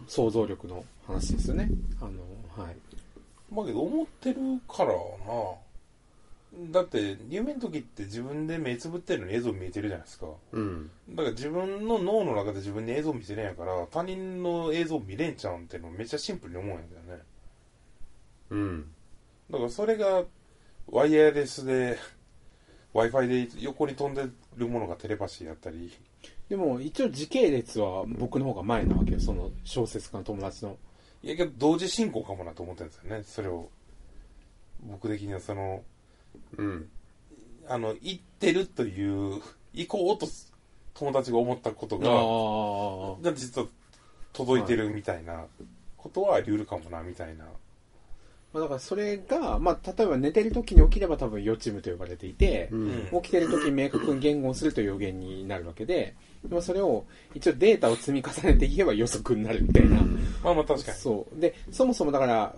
[0.07, 1.69] 想像力の話ですよね。
[2.01, 2.77] あの、はい。
[3.51, 4.37] まあけど思ってる
[4.69, 4.97] からな。
[6.73, 10.27] だって、夢の時って自分で目つぶってるのに映像見えてるじゃないですか。
[10.53, 10.91] うん。
[11.11, 17.23] だから自分の脳の中で自分に映像見せれんやから、他人の映像見れんちゃうんってのめっちゃシンプルに思うんやけどね。
[18.51, 18.93] うん。
[19.51, 20.25] だからそれが
[20.87, 21.99] ワイヤレスで
[22.95, 25.93] Wi-Fi で横に飛んでるものがテレパシーやったり、
[26.49, 30.79] でも一応時系列は僕の方が前なわけよ、その小説家の友達の。
[31.27, 33.69] いやけど同時進行かもなと思ってるんですよね、それを。
[34.81, 35.83] 僕的にはその、
[36.57, 36.89] うん。
[37.67, 39.43] あの、行ってるという、
[39.75, 40.29] 行こうと
[40.95, 43.67] 友達が思ったことが、実は
[44.33, 45.47] 届いてるみたいな
[45.97, 47.45] ことはあり得るかもな、みたいな。
[48.53, 53.09] まあ、だからそれが、まあ、例えば寝てる時に起きれば多分予知夢と呼ばれていて、うん。
[53.21, 56.15] 起きてる時に明確に言語をすると予言になるわけで、
[56.49, 57.05] でもそれを
[57.35, 59.97] 一応データを積み重ねていけば予測になるみたいな。
[60.43, 60.99] まあまあ確かに。
[60.99, 61.41] そう。
[61.41, 62.55] で、そもそもだから、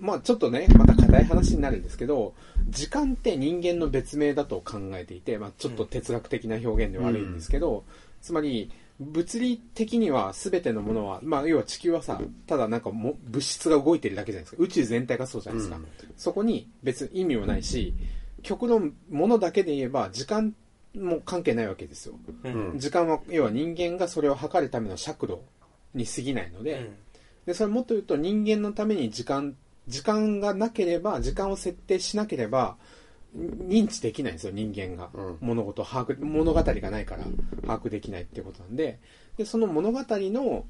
[0.00, 2.34] まあちょっとね、また硬い話になるんですけど、
[2.68, 7.84] 時間って人間の別名だと考えていて、まあちょっと哲学的な表現で悪いんですけど、
[8.20, 14.62] つまり、物理的には全てのものは、まあ要は地球はさ、ただなんかも物質が動いてるだけじゃないですか。
[14.62, 15.76] 宇宙全体がそうじゃないですか。
[15.76, 17.94] うんそこに別に意味もないし、
[18.42, 20.54] 極論ものだけで言えば時間
[20.94, 22.14] も関係ないわけですよ。
[22.44, 22.70] うん。
[22.72, 25.42] うん時間は、要は人間がそれを測るための尺度
[25.94, 26.94] に過ぎないので、うん
[27.48, 32.76] で、それもっと言うと人間のために時間、時間がなければ、時間を設定しなければ、
[33.34, 35.08] 認知できないんですよ、人間が。
[35.14, 37.24] うん物事を把握、物語がないから
[37.62, 38.98] 把握できないっていうことなんで、
[39.38, 40.66] で、その物語の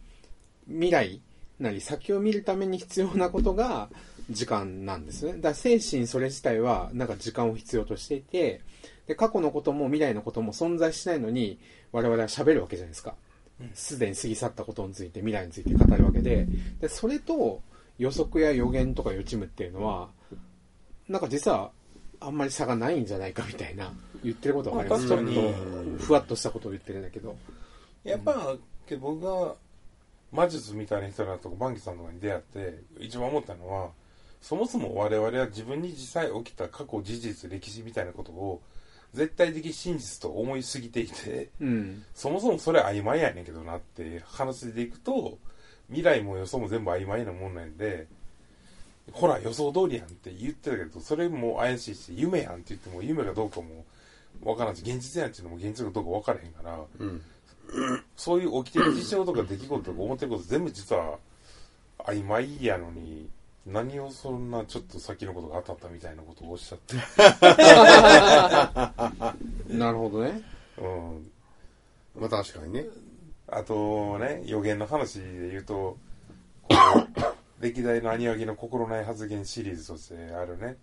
[0.68, 1.20] 未来
[1.58, 3.88] なり先を見るために必要なことが
[4.30, 5.32] 時間なんですね。
[5.32, 8.60] だから精神それ自体はなんか時間を必要としていて、
[9.08, 11.58] で、過去のことも未来のことも存在しないのに
[11.90, 13.14] 我々は喋るわけじゃないですか。
[13.74, 16.46] すでに過ぎ去ったことについて未来について語るわけで、
[16.80, 17.60] で、それと
[17.98, 20.10] 予測や予言とか予知夢っていうのは、
[21.08, 21.72] なんか実は
[22.20, 23.92] あんまり差がないんじゃないかみたいな
[24.22, 25.08] 言ってることはわかります。
[25.08, 25.20] ちょっ
[25.98, 27.36] とふわっとしたことを言ってるんだけど。
[28.04, 29.54] やっぱ、けど僕が
[30.32, 33.90] 魔術みたいな人だとかバンキさんとかに出会って一番思ったのは
[34.40, 38.60] そもそも我々は自分に実際起きた過去事実歴史みたいなことを
[39.18, 42.04] 絶対的真実と思いすぎていてうん。
[42.14, 45.38] そもそもそれ曖昧やねんけどなって話でいくと
[45.88, 48.06] 未来も予想も全部曖昧なもんなんで
[49.10, 53.84] ほら予想通りやんって言ってたけどそれも怪しいし夢やんって言っても夢かどうかも
[54.44, 57.22] わからんし現実やんっていうのも現実かどうか分からへんからうん。
[58.16, 61.18] そういう起きてる事象とか出来事とか思ってること全部実は
[61.98, 63.28] 曖昧やのに、
[63.68, 66.96] 何をそんなちょっと先のことが当たったみたいなことをおっしゃって。
[69.76, 70.42] なるほどね。
[70.78, 71.30] うん。
[72.18, 72.86] まあ確かにね。
[73.46, 75.98] あとね、予言の話で言うと、こ
[77.60, 80.76] う、 歴代のアニワギの心ない発言シリーズとしてあるね、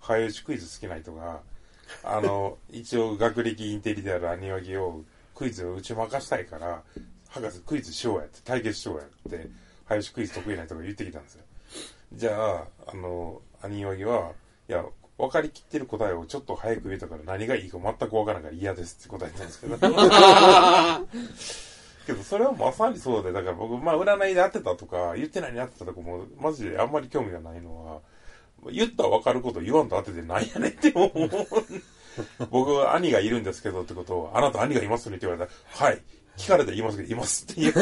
[0.00, 1.42] 早打ちクイズ好きな人が、
[2.02, 6.82] あの、一応学歴インテリであるアニワギをクイズを打ち負かしたいから、
[7.28, 9.48] 博士クイズしようやって、対決しようやって、
[9.84, 11.44] 早打ちクイズ得意な人が言ってきたんですよ。
[12.14, 14.32] じゃあ、あの、アニワギは、
[14.68, 14.84] いや、
[15.18, 19.76] 分かりきってる答えをちょっと早く言えたから何がいいか全く分からんから嫌ですって答えたんですけど。
[22.04, 28.00] けどそれはまさにそうで、だから僕、まあ占いで当てたとか、言ってないに当てたとかも、マジであんまり興味がないのは、
[28.72, 31.30] 言ったら分かること言わんと当ててなんやねんって思う。
[32.50, 36.02] 僕は兄がいるんですけどってことを、あなた兄がいますねって言われたら、はい。
[36.36, 37.74] 聞かれたら言いますけど、いますって言う。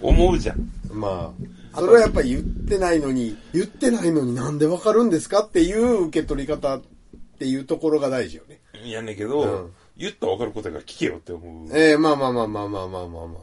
[0.00, 0.70] 思うじゃん。
[0.94, 1.34] ま
[1.74, 6.82] あ、それはやっぱり言ってないのに、言ってないのになんでわかるんですかっていう受け取り方っ
[7.38, 8.60] ていうところが大事よね。
[8.84, 11.68] いやねんけど、うん言ったら分かることやから聞けよって思う。
[11.72, 13.42] ええまあまあまあまあまあまあまあまあ。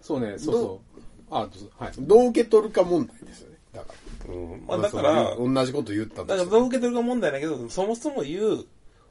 [0.00, 1.00] そうね、そうそう。
[1.30, 1.66] あ、どうぞ。
[1.76, 1.92] はい。
[1.98, 3.58] どう受け取るか問題ですよね。
[3.72, 3.94] だか
[4.28, 4.64] うん。
[4.66, 4.80] まら。
[4.80, 8.64] あだから、そう同じこと言ったとしてだからどう受け取るか問題だけど、そもそも言う、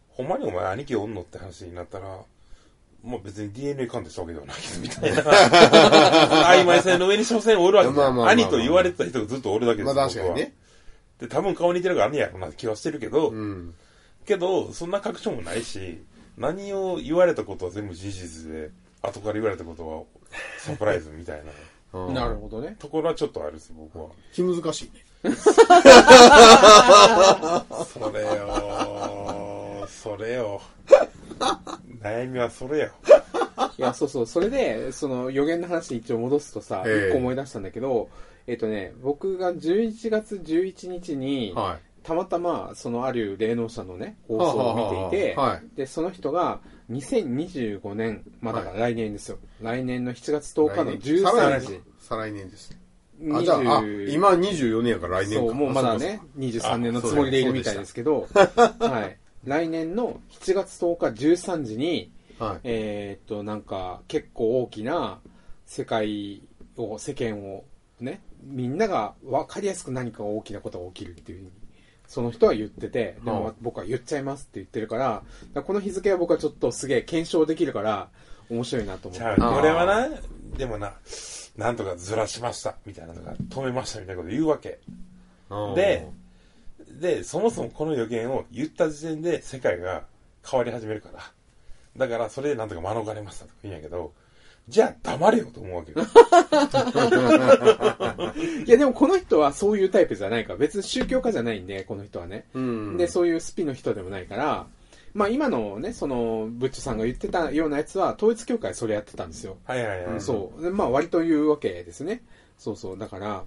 [0.10, 2.22] ほんまにお前兄貴おんのって話になったら、
[3.08, 5.22] まあ別に DNA 鑑定したわけではないけど、みたいな。
[6.52, 10.36] 曖昧性の上に所詮おるわけまあまあまあまあ兄と言われてた人がずっとおるだけですまあ確かにね。
[10.36, 10.68] 僕は
[11.20, 13.74] で、多分顔似てるから兄やろなって気はしてるけど、うん。
[14.26, 16.00] けど、そんな確証もないし、
[16.38, 18.70] 何を言われたことは全部事実で、
[19.02, 20.04] 後から言われたことは
[20.60, 21.52] サプライズみたいな
[21.94, 22.76] うんなるほどね。
[22.80, 24.10] ところはちょっとあるです、僕は。
[24.34, 25.04] 気難しいね。
[27.94, 30.62] それよそれよ
[32.02, 32.92] 悩みはそれよ。
[33.78, 34.26] いや、そうそう。
[34.26, 38.10] それで、その予言の話に一応戻すとさ、ええ一個思い出したんだけど、
[38.48, 49.38] えっとね、僕が11月11日に、はたまたま、そのある霊能者のね、放送を見ていて、はあはあはあはいで、その人が、2025年、まあだから来年ですよ。
[49.62, 51.82] 来年の7月10日の13時。
[52.00, 52.78] 再来年ですね。
[53.34, 55.46] あ、じゃあ、あ、20今24年やから来年か。
[55.48, 59.18] そう、もうまだあね、23年のつもりでいるみたいですけど、はい。
[59.48, 62.60] 来年の7月10日13時に、はい。
[62.64, 65.20] えーっと、なんか、結構大きな
[65.66, 66.44] 世界
[66.76, 67.64] を、世間を
[68.00, 71.52] ね、みんなが分かりやすく何か大きなことが起きるっていうふうに
[72.08, 75.24] その人は言ってて、でうんも僕は言っちゃいますって言ってるから、だか
[75.56, 78.10] らこの日付は僕はちょっとすげえ検証できるから、
[78.50, 79.36] 面白いなと思って。
[79.36, 80.10] じゃあ、俺はな、
[80.58, 80.94] でもな、
[81.58, 84.80] なんとかずらしました、みたいなのが、止めました、みたいなこと言うわけ。
[85.76, 86.08] で、
[86.92, 90.04] で、そもそもこの予言を言った時点で世界が
[90.50, 91.20] 変わり始めるから。
[91.98, 94.14] だから、それでなんとか免れましたとか言うんやけど、
[94.68, 96.00] じゃあ黙れよと思うわけよ。
[98.66, 102.46] いやでもこの人はそういうタイプじゃないから、別に宗教家じゃないんで、この人はね。
[102.54, 102.98] うん。
[102.98, 104.68] で、そういうスピの人でもないから、
[105.14, 109.56] まあ今のね、その、ブッチョさんが言ってたようなやつは、統一教会それやってたんですよ。
[109.64, 110.22] はいはいはい。
[110.22, 110.62] そう。
[110.62, 112.22] でまあ割と言うわけですね。
[112.58, 112.98] そうそう。
[112.98, 113.44] だから、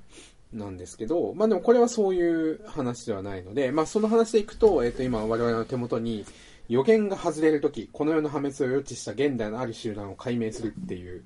[0.52, 6.24] なんですけど、まあでもこれはそういう話ではないので、まあその話でいくと、えっ、と今我々の手元に
[6.68, 11.22] 予言が外れるとき、この世の破滅を予知した現代のある集団を解明するっていう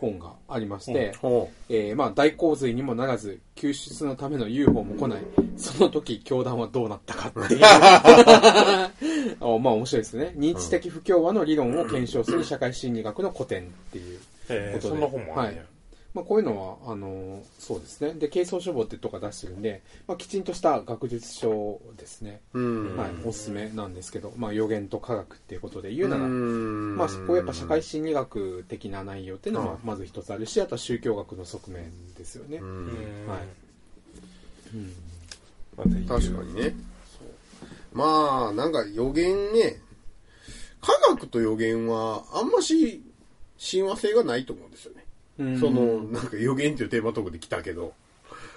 [0.00, 5.22] 本がありまして、ほえーまあ大洪水にもならず、救出のための UFO も来ない。
[5.56, 7.60] その時、教団はどうなったかっていう。
[7.64, 8.90] あ
[9.60, 10.34] まあ面白いですね。
[10.36, 14.54] 認知的不協和の理論を検証する社会心理学の古典っていうことで。
[14.54, 15.62] へえそんな本もあるんや。
[15.62, 15.77] はい
[16.18, 18.12] まあ、こういうのは、あのそうですね。
[18.14, 22.40] で、軽装書房ってとか出してるんで、まあ、きちんとした学術書ですね。
[22.52, 31.84] はい、おすすめなんですけど、まあ、予言と科学っていうことで言うなら、んまあ、そこやっぱ社会心理学的な内容っていうのはうんまず一つあるし、あとは宗教学の側面
[32.16, 32.58] ですよね。
[32.58, 32.66] はい。
[34.74, 34.92] うん
[35.76, 36.74] まあ確かにね。
[37.92, 39.80] まあ、なんか予言ね、
[40.80, 43.04] 科学と予言はあんまし
[43.56, 44.97] 親和性がないと思うんですよね。
[45.38, 47.92] うんその、なんか予言っていうテーマトークで来たけど。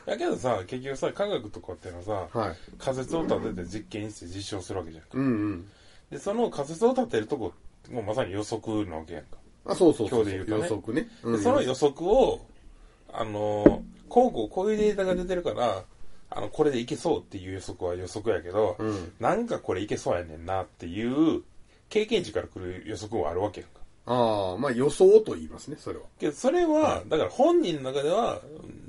[0.06, 2.56] だけどさ、結局さ、科学とかっていうのはさ、はい。
[2.80, 5.10] 仮説を立てて実験して実証するわけじゃんか。
[5.14, 5.68] うんうん。
[6.10, 7.54] で、その仮説を立てるとこ、
[7.92, 9.38] もうまさに予測なわけやんか。
[9.66, 11.02] あ、そうそうそう今日で言うとね予測ね。
[11.02, 12.46] でうんその予測を、
[13.14, 15.84] あのー、こうこうこういうデータが出てるから、
[16.32, 19.12] あの、これでいけそうっていう予測は予測やけど、うん。
[19.20, 21.44] なんかこれいけそうやねんなっていう、
[21.90, 23.81] 経験値から来る予測はあるわけやんか。
[24.06, 26.06] ああ、まあ予想と言いますね、それは。
[26.20, 28.82] けど、それは、だから本人の中では、うん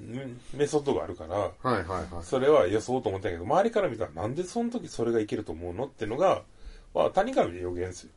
[0.52, 2.24] メソッドがあるから、はいはいはい。
[2.24, 6.42] それは予想と思ったんやけど、周りから見たらなんでその時それがいけると思うのってのが、
[6.94, 8.10] まあ、他人から見て予言ですよ。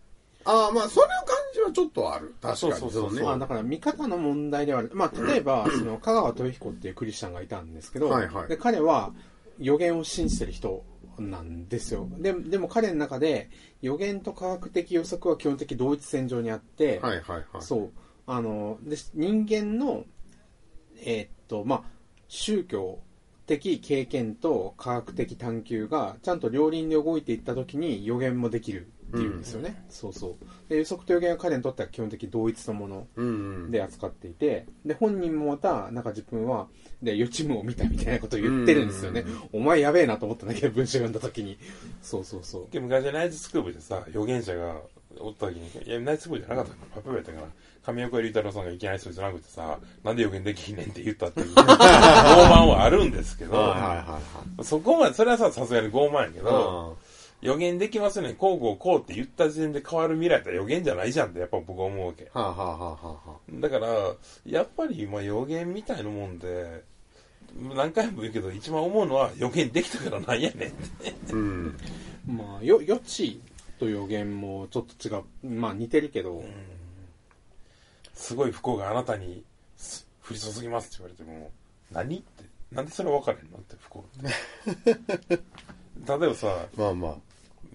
[0.45, 2.35] ああ、まあそれの感じはちょっとある。
[2.41, 2.57] 確かに。
[2.57, 4.91] そうそうそうそうねまあ、だから見方の問題ではある。
[4.93, 9.11] まあ、例えば、その、香川豊彦っていうクリスチャンがいたんですけど、はいはいで彼は
[9.59, 10.83] 予言を信じてる人
[11.21, 12.07] なんですよ。
[12.19, 13.49] ででも彼の中で
[13.81, 17.61] 予言と科学的予測は基本的同一線上にあって、はいはいはい。
[17.61, 17.91] そう。
[18.27, 20.05] あの、で、人間の、
[20.97, 21.83] えーっと、まあ、
[22.27, 22.99] 宗教
[23.45, 29.83] 的経験と科学的探求がちゃんと両輪で動いていった時に予言もできるっていうんですよね。
[29.89, 30.69] そうそう。
[30.69, 33.29] で、予測と予言は彼にとっては基本的同一のものうんう
[33.67, 33.71] ん。
[33.71, 36.67] で扱っていて、で、本人もまた、なんか自分は、
[37.01, 39.23] で、予知夢を見たみたいなことを言ってるんですよね。
[39.53, 41.57] お前やべえなと思ったんだけど、文章読んだ時に。
[42.01, 42.73] そうそうそう。
[42.73, 44.81] で昔ナイツスクープでさ、予言者が
[45.19, 47.47] おった時に、いや、ナイツスクープじゃなかったパップやったかな。
[47.85, 54.19] 上岡龍太郎さんがいきなりそれじゃなくてさ、なんで予言できひんねんって言ったっていう、 傲慢はあるんですけど、はいはいは
[54.59, 56.93] いそこまで、それはさ、さすがに傲慢やけど、は
[57.45, 62.23] 予言できますね、こうこうこうって言った時点で変わる未来って予言じゃないじゃんってやっぱ僕は思うわけ。
[62.23, 62.27] い。
[62.33, 63.37] はあはあはあはあはあ。
[63.51, 63.87] だから、
[64.45, 66.83] やっぱりまあ予言みたいなもんで、
[67.75, 71.13] 何回も言うけど、一番思うのは予言できたからなんやねんって。
[71.31, 71.77] うん。
[72.27, 73.39] まあ、よ、予知
[73.79, 75.47] と予言もちょっと違う。
[75.47, 76.43] まあ似てるけど、
[78.15, 79.43] すごい不幸があなたに
[79.77, 81.51] す降り注ぎますって言われても、
[81.91, 85.37] 何って、なんでそれ分かれんのって不幸って。
[86.07, 87.19] 例えばさ、まあま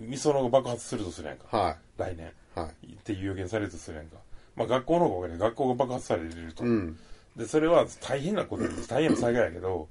[0.00, 1.44] みそのが爆発するとするやんか。
[1.52, 1.56] あ。
[1.58, 1.76] はい。
[1.98, 2.32] 来年。
[2.54, 2.92] はい。
[2.92, 4.16] っていう予言されるとするやんか。
[4.56, 6.64] まあ学校の方が分かる学校が爆発されると。
[6.64, 6.98] うん。
[7.36, 8.88] で、それは大変なことです。
[8.88, 9.88] 大変な災害やけど、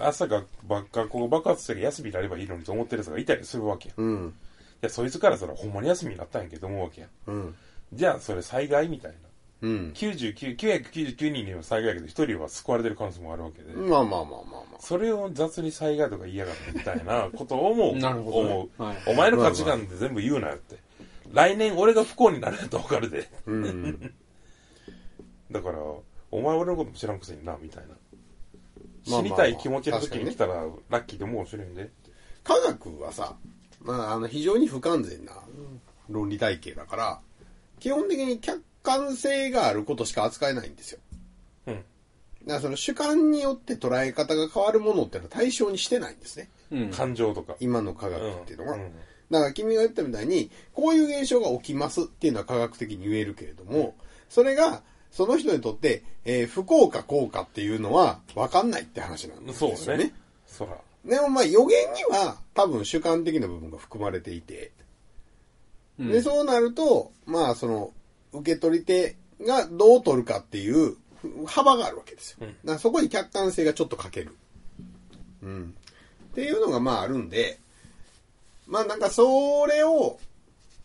[0.00, 4.00] 朝がば学校が爆発して休みになればいいのにと思ってる人がいたりするわけやん。
[4.00, 4.34] うん。
[4.80, 7.10] で、そいつからしたらほんまに休みになったんやけど思うわけやん。
[7.26, 7.54] うん。
[7.92, 9.16] じゃあそれ災害みたいな。
[9.62, 9.92] うん。
[9.94, 14.38] 99、999人には災害やけど、1人は救われてる可能性もあるわけで、まあまあまあまあま
[14.76, 14.80] あ。
[14.80, 17.96] それを雑に災害とか言いやがってみたいなことを思う。
[17.98, 20.76] なるほどね思う、はいお前の価値観で全部言うなよって。
[21.32, 23.28] 来年俺が不幸になるやとわかるで。
[23.46, 24.14] うん。
[25.50, 25.78] だから、
[26.30, 27.88] お前俺のことも知らんくせにな、みたいな。
[27.88, 31.90] まあまあまあ知りたい気持ちの時に来たら、ラッキーでも面白いんで。
[32.42, 33.36] 科学はさ、
[33.80, 35.34] まあ、あの、非常に不完全な
[36.08, 37.20] 論理体系だから、
[37.78, 40.98] 基本的に客観性があることしか扱えないんですよ。
[41.66, 41.74] うん。
[41.74, 41.84] だか
[42.46, 46.48] らその主観によって捉え方が変わるものっていうのは対象にしてないんですね。
[46.70, 46.90] うん。
[46.90, 47.56] 感情とか。
[47.60, 48.74] 今の科学っていうのは。
[48.74, 48.92] うんうん
[49.32, 53.94] だから君が言ったみたいに、こういう現象が起きますっていうのは科学的に言えるけれども、
[54.28, 59.76] それが、その人にとって、えー不幸か幸かっていうのは分かんないって話なんですよね。
[59.76, 60.12] そうね。
[60.46, 60.76] そら。
[61.04, 64.70] でもまあ予言には多分主観的な部分が含まれていて、
[65.98, 67.90] うんで、そうなると、まあその、
[68.32, 70.96] 受け取り手がどう取るかっていう
[71.46, 72.38] 幅があるわけですよ。
[72.42, 74.36] うんだからそこに客観性がちょっと欠ける。
[75.42, 75.74] うん。
[76.32, 77.58] っていうのがまああるんで、
[78.66, 80.18] まあなんかそれを、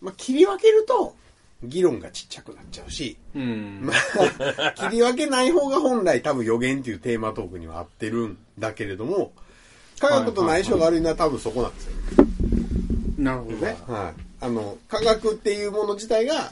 [0.02, 1.16] まあ切り分けると、
[1.64, 3.82] 議論がちっちゃくなっちゃうし、うん。
[3.84, 9.32] まあ、切り分けない方が本来多分予言っていうテーマトークには合ってるんだけれども、
[10.00, 11.94] 科学との相性が悪いのは多分そこなんですよ。
[13.18, 13.78] なるほどね。
[13.88, 14.22] はい。
[14.40, 16.52] あの、科学っていうもの自体が、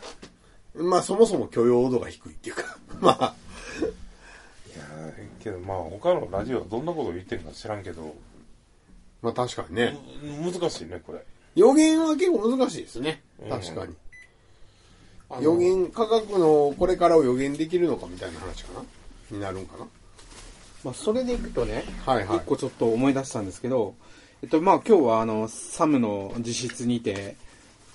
[0.78, 3.36] まあそもそも許容度が低いっていうか、 まあ、
[3.80, 8.16] いやーけどまあ他のラジオはどんなことを言ってるか知らんけど、
[9.22, 9.98] まあ確かにね。
[10.22, 11.24] む難しいね、これ。
[11.56, 13.22] 予言は結構難しいですね。
[13.50, 13.96] 確かに。
[15.30, 18.84] あの予言、科学のこれからを予言できるのかみたいな話かな？
[19.32, 19.88] になるんかな？
[20.84, 23.96] まあ、それでいくとね、はいはい一個ちょっと思い出したんですけど、
[24.44, 27.38] えっと、まあ今日はあの、サムの実質にて、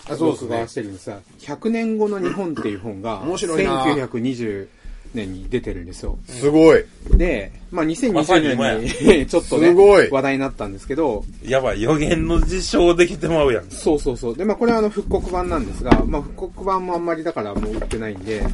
[0.09, 4.69] あそうですね録画してるんですが、100年後の日本っていう本が、面白いな1920
[5.15, 6.19] 年に出てるんですよ。
[6.27, 6.85] すごい。
[7.17, 13.71] で、まあまさ2020に今や年に ちょっとねすごい、話題になったんですけど、やばい、予言の実証できてまうやん。
[13.71, 14.37] そうそうそう。
[14.37, 18.45] で、まあこれはあの復刻版なんですが、まあ復刻版もあんまりだからもう売ってないんで、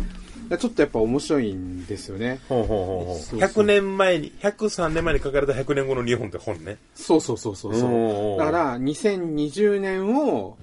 [0.59, 2.39] ちょっとやっぱ面白いんですよね。
[2.49, 3.17] ほうほうほうほう。
[3.17, 6.77] そうそう100年前に、103年前に書かれた100年後の日本って本ね。
[6.95, 8.39] そうそうそうそう。
[8.39, 10.57] だから、2020年を、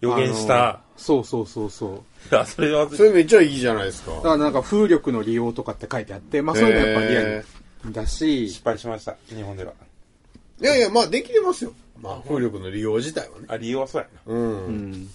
[0.00, 0.80] 予言した。
[0.96, 2.34] そうそうそうそう。
[2.36, 4.12] あ、それは、それめっちゃいいじゃないですか。
[4.12, 7.44] だからなんか風力の利用とかって書いてあって、まあそういうのやっぱリアル
[7.92, 9.72] だし失、敗しました、日本では。
[10.60, 11.72] いやいや、まあできれますよ。
[12.02, 13.44] まあ風力の利用自体はね。
[13.48, 14.66] あ、理由はそうやうん。
[14.66, 15.08] うん。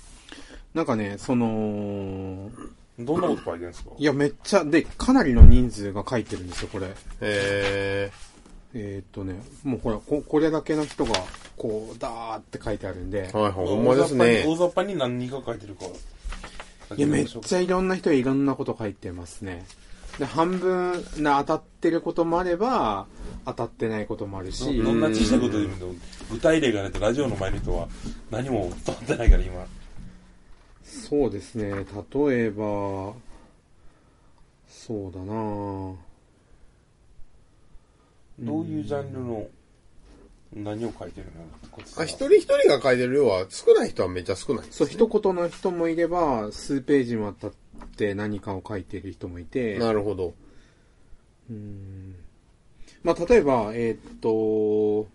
[0.74, 2.50] なんかね、その、
[2.98, 3.06] な。
[3.06, 3.90] どんなこと書いてるんですか？
[3.98, 6.88] いやめっちゃ、で、かなりの人数が書いてるんですよ、これ。
[6.88, 8.33] へえー
[9.04, 11.14] っとね、もうほら、ここれだけの人が、
[11.58, 14.56] こう、ダーって書いてあるんでー。、はいはい、ほんまですね大。
[14.56, 15.86] 雑把に何人か書いてるか。
[16.96, 19.66] いや、めっちゃいろんな人がいろんなこと書いてますね。
[20.20, 23.08] で、半分な当たってることもあれば、
[23.46, 25.76] 当たってないこともあるし、どんな小さいことでも
[26.32, 27.88] 具体例がないとラジオの前の人は
[28.30, 29.66] 何も伝わってないから今。
[30.84, 33.14] そうですね、例えば、
[34.68, 35.96] そうだなぁ
[38.40, 39.48] どういうジャンルの
[40.56, 41.44] 何を書いてるの？
[41.98, 44.66] あ、一人一人が書いてる量は少ない人はめっちゃ少ない。
[44.70, 50.34] そう、一言の人もいれば、数ページも当たって何かを書いてる人もいて、なるほど。
[51.50, 52.16] うん
[53.04, 55.10] まあ、例えば、えーっと、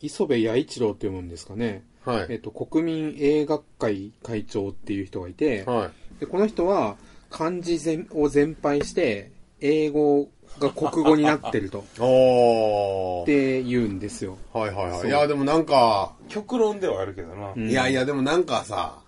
[0.00, 1.84] 磯部弥一郎って読むんですかね。
[2.04, 2.26] はい。
[2.30, 6.20] えっと、国民映画会会長っていう人がいて、はい。
[6.20, 6.96] でこの人は
[7.28, 10.28] 漢字全を全廃して、英語
[10.58, 11.80] が国語になってると。
[13.22, 14.38] って言うんですよ。
[14.52, 15.08] はいはいはい。
[15.08, 17.52] いや、でもなんか、極論ではあるけどな。
[17.56, 18.98] うんいやいや、でもなんかさ、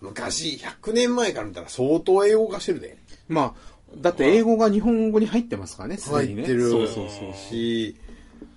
[0.00, 2.96] 昔、100年前から見たら相当英語化してるで。
[3.28, 6.42] まあ、だって英語が日本語に入ってますからね、すでにね。
[6.42, 6.70] 入ってる。
[6.70, 7.34] そうそうそう。
[7.34, 7.96] し、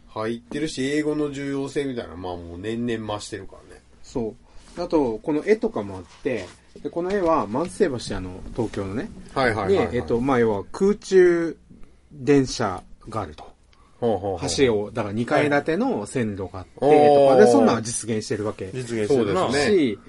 [0.07, 3.81] 入ってるし、英語の重要性みたいな、まあもう年々増してるからね。
[4.03, 4.35] そ
[4.77, 4.81] う。
[4.81, 6.45] あと、この絵とかもあって、
[6.81, 9.09] でこの絵は万世橋、あの、東京のね。
[9.33, 9.91] はいはいはい、はい。
[9.91, 11.57] で、えっと、まあ、要は空中
[12.13, 13.51] 電車があると。
[13.99, 18.69] ほうほうほう、橋を、だから2階建ての線路があって、とかで、そんなのが実現してるわけ。
[18.73, 19.43] 実現してるな。
[19.43, 19.99] そうですねし、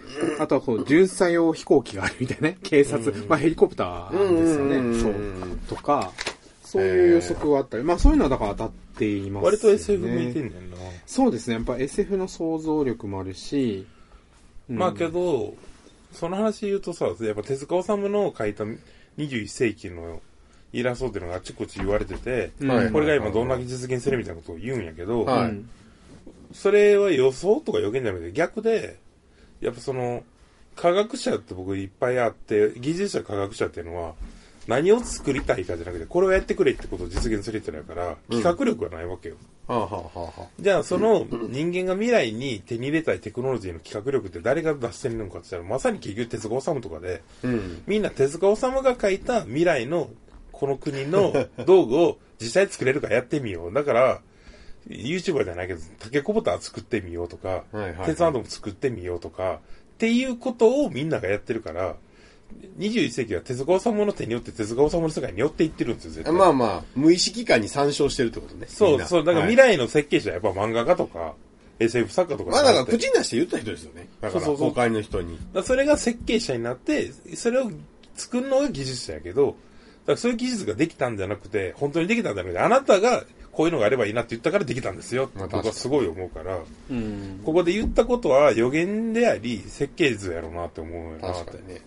[0.41, 2.59] あとはこう、巡査用飛行機があるみたいなね。
[2.65, 5.01] 警察、まあヘリコプターですようんうんうんね。
[5.01, 5.77] そう。
[5.77, 6.13] とか、
[6.65, 9.47] そういう予測はあったり、まあそういうのはだから当たっています、ね。
[9.47, 10.77] 割と SF 向いてんねんな。
[11.07, 11.55] そうですね。
[11.55, 13.87] やっぱ SF の想像力もあるし、
[14.69, 15.55] うんまあけど、
[16.13, 18.65] その話言うとさ、やっぱ手塚治虫の書いた
[19.19, 20.21] 21世紀の
[20.79, 25.69] イラストっていうのがあちこち言われてて、うんはいこれが今どんだけ実現するみたいなことを言うんやけど、はいうん
[26.55, 28.97] それは予想とか予言じゃなくて逆で、
[29.61, 30.23] やっぱその、
[30.77, 34.15] 科学者って僕いっぱいあって、技術者科学者っていうのは、
[34.67, 39.37] 何を作りたいかじゃなくて、これをやってくれってことを実現する人だから、企画力がないわけよ。
[39.67, 47.83] はあ、はあはあはあ、じゃあその人間が未来に手に入れたいテクノロジーの企画力って誰が出してるのかって言ったら、まさに結局手塚治虫とかで、うん。
[47.87, 50.11] みんな手塚治虫が書いた未来の
[50.59, 51.33] この国の
[51.67, 53.73] 道具を実際作れるかやってみよう。
[53.73, 54.21] だから、
[54.89, 59.61] YouTuber じゃないけど、タケコプター作ってみようとか、はいはいはい鉄アートも作ってみようとか、
[59.95, 61.97] っていうことをみんながやってるから、
[62.79, 66.33] 21世紀は手塚治虫の手によって手塚治虫の世界に寄っていってるんですよ、絶対。
[66.33, 68.67] まあまあ、無意識化に参照してるってことね。
[68.69, 71.35] そうそう、だから未はい来の設計者はやっぱ漫画家とか、
[71.81, 74.09] SF 作家とかまあだから口に出して言った人ですよね。
[74.21, 75.37] だから、公開の人に。
[75.37, 77.71] だからそれが設計者になって、それを
[78.15, 79.53] 作るのが技術者やけど、だ
[80.07, 85.31] からそういう技術ができたんじゃなくて、本当にできたんじゃなくて、あなたがこういうのがあればいいなって言ったからできたんですよ。
[85.35, 86.59] まあ僕はすごい思うから、
[86.91, 87.41] うん。
[87.45, 91.53] ここで言ったことは予言であり、設計図やろうなって思うよなって。
[91.73, 91.81] ね。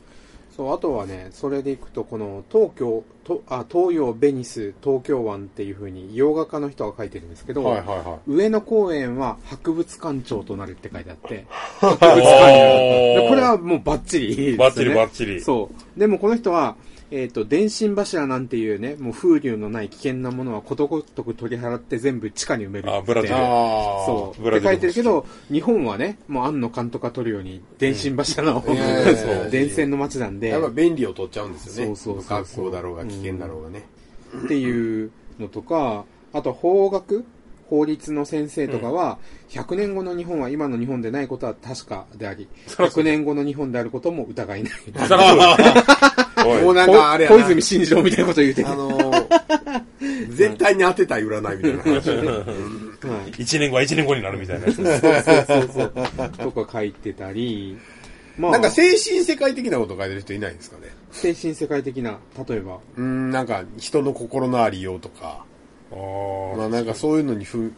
[0.55, 11.45] そう、あとはね、それでいくと、この東京、とあ東洋ベニス東京湾っていう風に洋画家の人が書いてるんですけど、はいはいは上野公園は博物館長となるって書いてあって、
[11.81, 15.99] 博物館長でこれはもうバッチリね、バッチリバッチリそう。
[15.99, 16.77] でもこの人は、
[17.09, 22.97] えっ、と、電信柱なんていうね、もう風流のない危険なものはことごとく取り払って全部地下に埋めるって。
[22.97, 23.29] あブラジ。
[23.29, 24.41] そう。
[24.41, 31.95] ブラジルって書いてるけど、日本はね、もう庵野監督が取るように電信柱の、いやいやいやいや電線の街なんで、やっぱ便利を取っちゃうんですよね。
[31.95, 33.85] そうそうそうだろうが危険だろうがね。
[34.45, 36.03] っていうのとか、
[36.33, 37.23] あと法学
[37.69, 39.17] 法律の先生とかは、
[39.49, 44.73] 100年後の日本は今の日本でないことは確かであり、100年後の日本であることも疑いない。
[46.63, 48.69] もうなんかあれ小泉進次郎みたいなこと言うてる。
[48.69, 49.27] あのー、
[50.35, 52.27] 絶対に当てたい占いみたいな話ね。
[52.27, 54.65] はい一年後は一年後になるみたいな。
[54.71, 55.93] そうそうそう。
[56.37, 57.77] とか書いてたり、
[58.37, 60.83] まあ、なんか精神世界的なこと書いてる人いないんですかね。
[61.11, 65.45] 精神世界的な、例えば、うん、なんか人の心のありようとか、
[65.91, 67.71] あーまあなんかそういうのにふ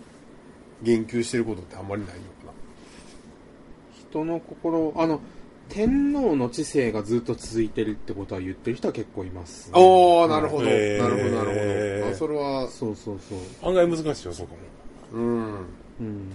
[0.81, 2.53] 言及してることってあんまりないのか
[4.09, 5.19] 人の心、あの、
[5.67, 9.79] 天皇の知性がずっと続いてるってことは言ってる人は結構います、な。
[9.79, 10.67] おー、なるほど。
[10.67, 12.11] ーるほど、なるほど。
[12.11, 13.69] あ、それは、そうそうそう。
[13.69, 14.55] 案外難しいよ、そこ
[15.13, 15.19] も。
[15.19, 15.45] うん。
[15.99, 16.31] うん。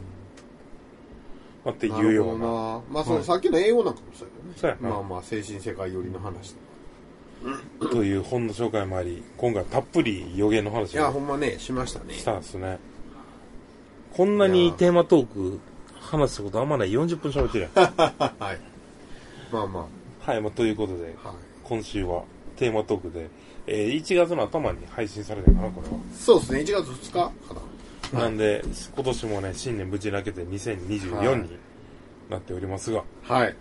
[1.64, 2.47] まあってなるほどいうような。
[2.47, 2.83] な。
[2.91, 5.01] まあそのさっきの英語なんかもそうそうやなやね。
[5.01, 6.55] まあまあ精神世界寄りの話。
[6.55, 6.61] と
[8.05, 12.14] いう本の紹介もあり、今回たっぷり予言の話いや、ほをんまね、しましたね。
[12.14, 12.78] したんですね。
[14.16, 15.61] こんなにテーマトーク
[16.01, 17.95] 話したことあんまない40分喋ってるやん。
[17.95, 18.61] はい。
[19.53, 19.86] まあま
[20.20, 21.36] はい、まあ、ということで、あ、はい。
[21.64, 22.24] 今週は
[22.57, 23.28] テーマトークで、
[23.66, 25.95] えー1月の頭に配信されたかな、これは。
[26.18, 27.32] そうですね、1月2日か
[28.12, 28.20] な。
[28.20, 28.62] なんで、
[28.95, 31.49] 今年もね、新年無事に明けて2024はいに
[32.30, 33.57] なっておりますが、はい。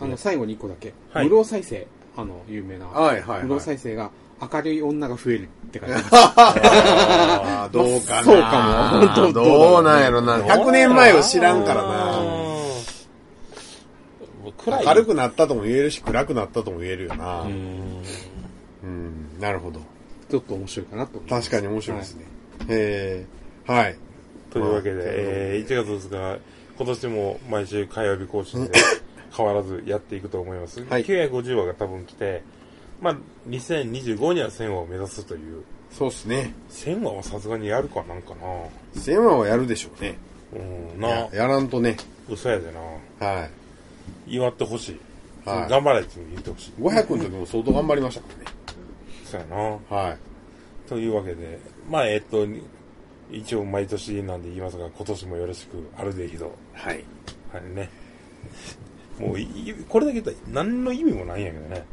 [0.00, 0.92] あの、最後に1個だけ。
[1.12, 1.86] はい無労再生、
[2.16, 2.86] あの、有名な。
[2.86, 4.10] はいはい再生が、
[4.52, 6.04] 明るい女が増えるって書いてある。
[6.12, 8.22] ああ、どうかな。
[8.24, 10.38] そうかも本当どうなんやろな。
[10.38, 12.42] 100年前を知らんからな。
[14.84, 17.42] 明るくなったとも言えるし、暗くなったとも言えるよな。
[17.42, 18.02] ううん、
[18.86, 19.80] んなるほど。
[20.28, 21.20] ちょっと面白いかなと。
[21.28, 22.24] 確かに面白いですね。
[22.68, 23.26] へ
[23.68, 23.96] え、はい。
[24.50, 26.40] というわけで、まあえー1月2日、
[26.76, 28.72] 今年も毎週火曜日更新で
[29.34, 30.84] 変わらずやっていくと思います。
[30.84, 32.42] はい950話が多分来て、
[33.00, 33.16] まあ、
[33.48, 35.64] 2025には1000話を目指すという。
[35.90, 36.54] そうっすね。
[36.70, 39.00] 1000話はさすがにやるかなんかな。
[39.00, 40.16] 千話はやるでしょうね。
[40.94, 41.96] うん、なや、やらんとね。
[42.28, 43.26] 嘘やでな。
[43.26, 43.50] はい。
[44.34, 45.00] 祝ってほしい。
[45.44, 46.72] はい頑張れって言ってほしい。
[46.80, 48.56] 500の時も相当頑張りましたからね。
[49.24, 49.96] そうやな。
[49.96, 50.18] はい。
[50.88, 51.58] というわけで、
[51.90, 52.46] まあ、えっと、
[53.30, 56.54] 一応毎年なんで言いますが、今年もよろしく、アルデヒド。
[56.74, 57.04] はい。
[57.52, 57.88] はいね。
[59.26, 61.84] もうい、これだけ言ったら何の意味もないんやけどね。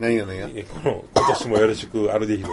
[0.00, 0.48] 何が何が？
[0.54, 2.48] えこの、今年もよろしく、アルデヒド。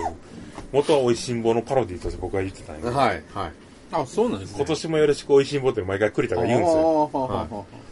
[0.71, 3.51] 元は美味しんぼのパロディとして僕は言ってたんやけど、はい、はい。
[3.91, 4.57] あ、そうなんですね。
[4.57, 6.79] 今年もよろしく美味しんぼって毎回栗田が言うんですよ。
[7.13, 7.85] あーはあはあはあ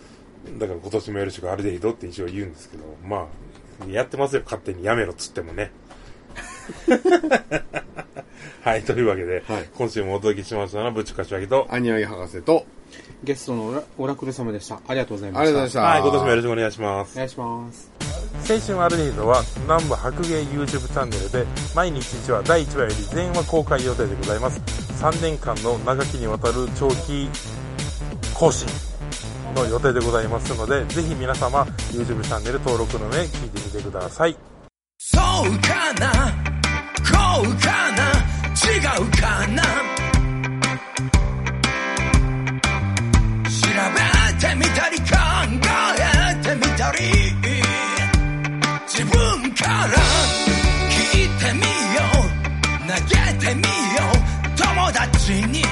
[0.59, 3.29] だから今年もよろしくアルデヒドって一応言うんですけど、ま
[3.81, 5.71] あ、やってますよ、勝手にやめろっつってもね。
[8.61, 12.65] はい、というわけで、はい今週もお届けしましたのは、ぶちかしわぎと、アニワギ博士と、
[13.23, 14.75] ゲストのオラオラクル様でした。
[14.87, 15.41] ありがとうございました。
[15.41, 15.81] ありがとうございました。
[15.81, 17.15] はい、今年もよろしくお願いしますお。
[17.17, 17.91] 願いします。
[18.49, 24.59] 青春アルデヒドは南部白芸 YouTube チャンネルで毎日1話第1話より全話公開予定でございます
[25.01, 27.29] 3年間の長きにわたる長期
[28.33, 28.67] 更新
[29.55, 31.61] の予定でございますのでぜひ皆様
[31.93, 34.35] YouTube チャンネル登録の上聞いてみてください
[34.97, 35.21] そう
[35.61, 36.11] かな？
[37.03, 38.11] こうかな？
[38.53, 40.02] 違うかな？
[44.43, 45.05] てみたり考
[45.99, 46.97] えてみたり。
[48.85, 49.87] 自分から
[50.89, 51.61] 聞いてみ
[51.95, 52.27] よう。
[52.85, 54.55] 投げてみよう。
[54.57, 55.63] 友達に。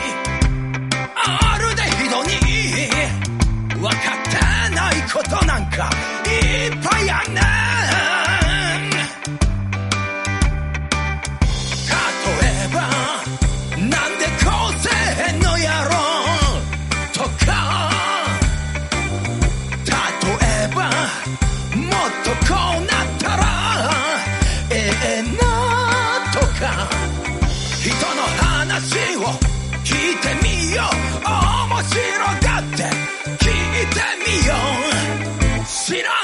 [1.16, 2.30] あるでひどに。
[3.78, 5.90] 分かってないことなんか
[6.26, 7.42] いっぱいあんね
[8.08, 8.11] ん。
[22.48, 23.42] こうなったら
[24.70, 24.74] え
[25.20, 25.38] えな
[26.32, 26.90] とか
[27.82, 29.20] 人の話を
[29.84, 30.86] 聞いてみよう。
[31.26, 31.98] 面白
[32.42, 32.84] がって
[33.38, 34.50] 聞いてみよ
[35.62, 35.66] う。
[35.66, 36.21] 知ら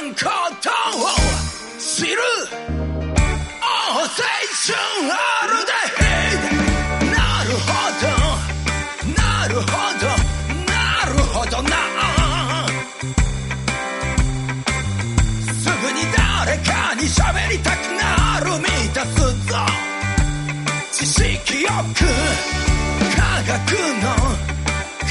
[23.48, 23.72] 学
[24.04, 24.12] の。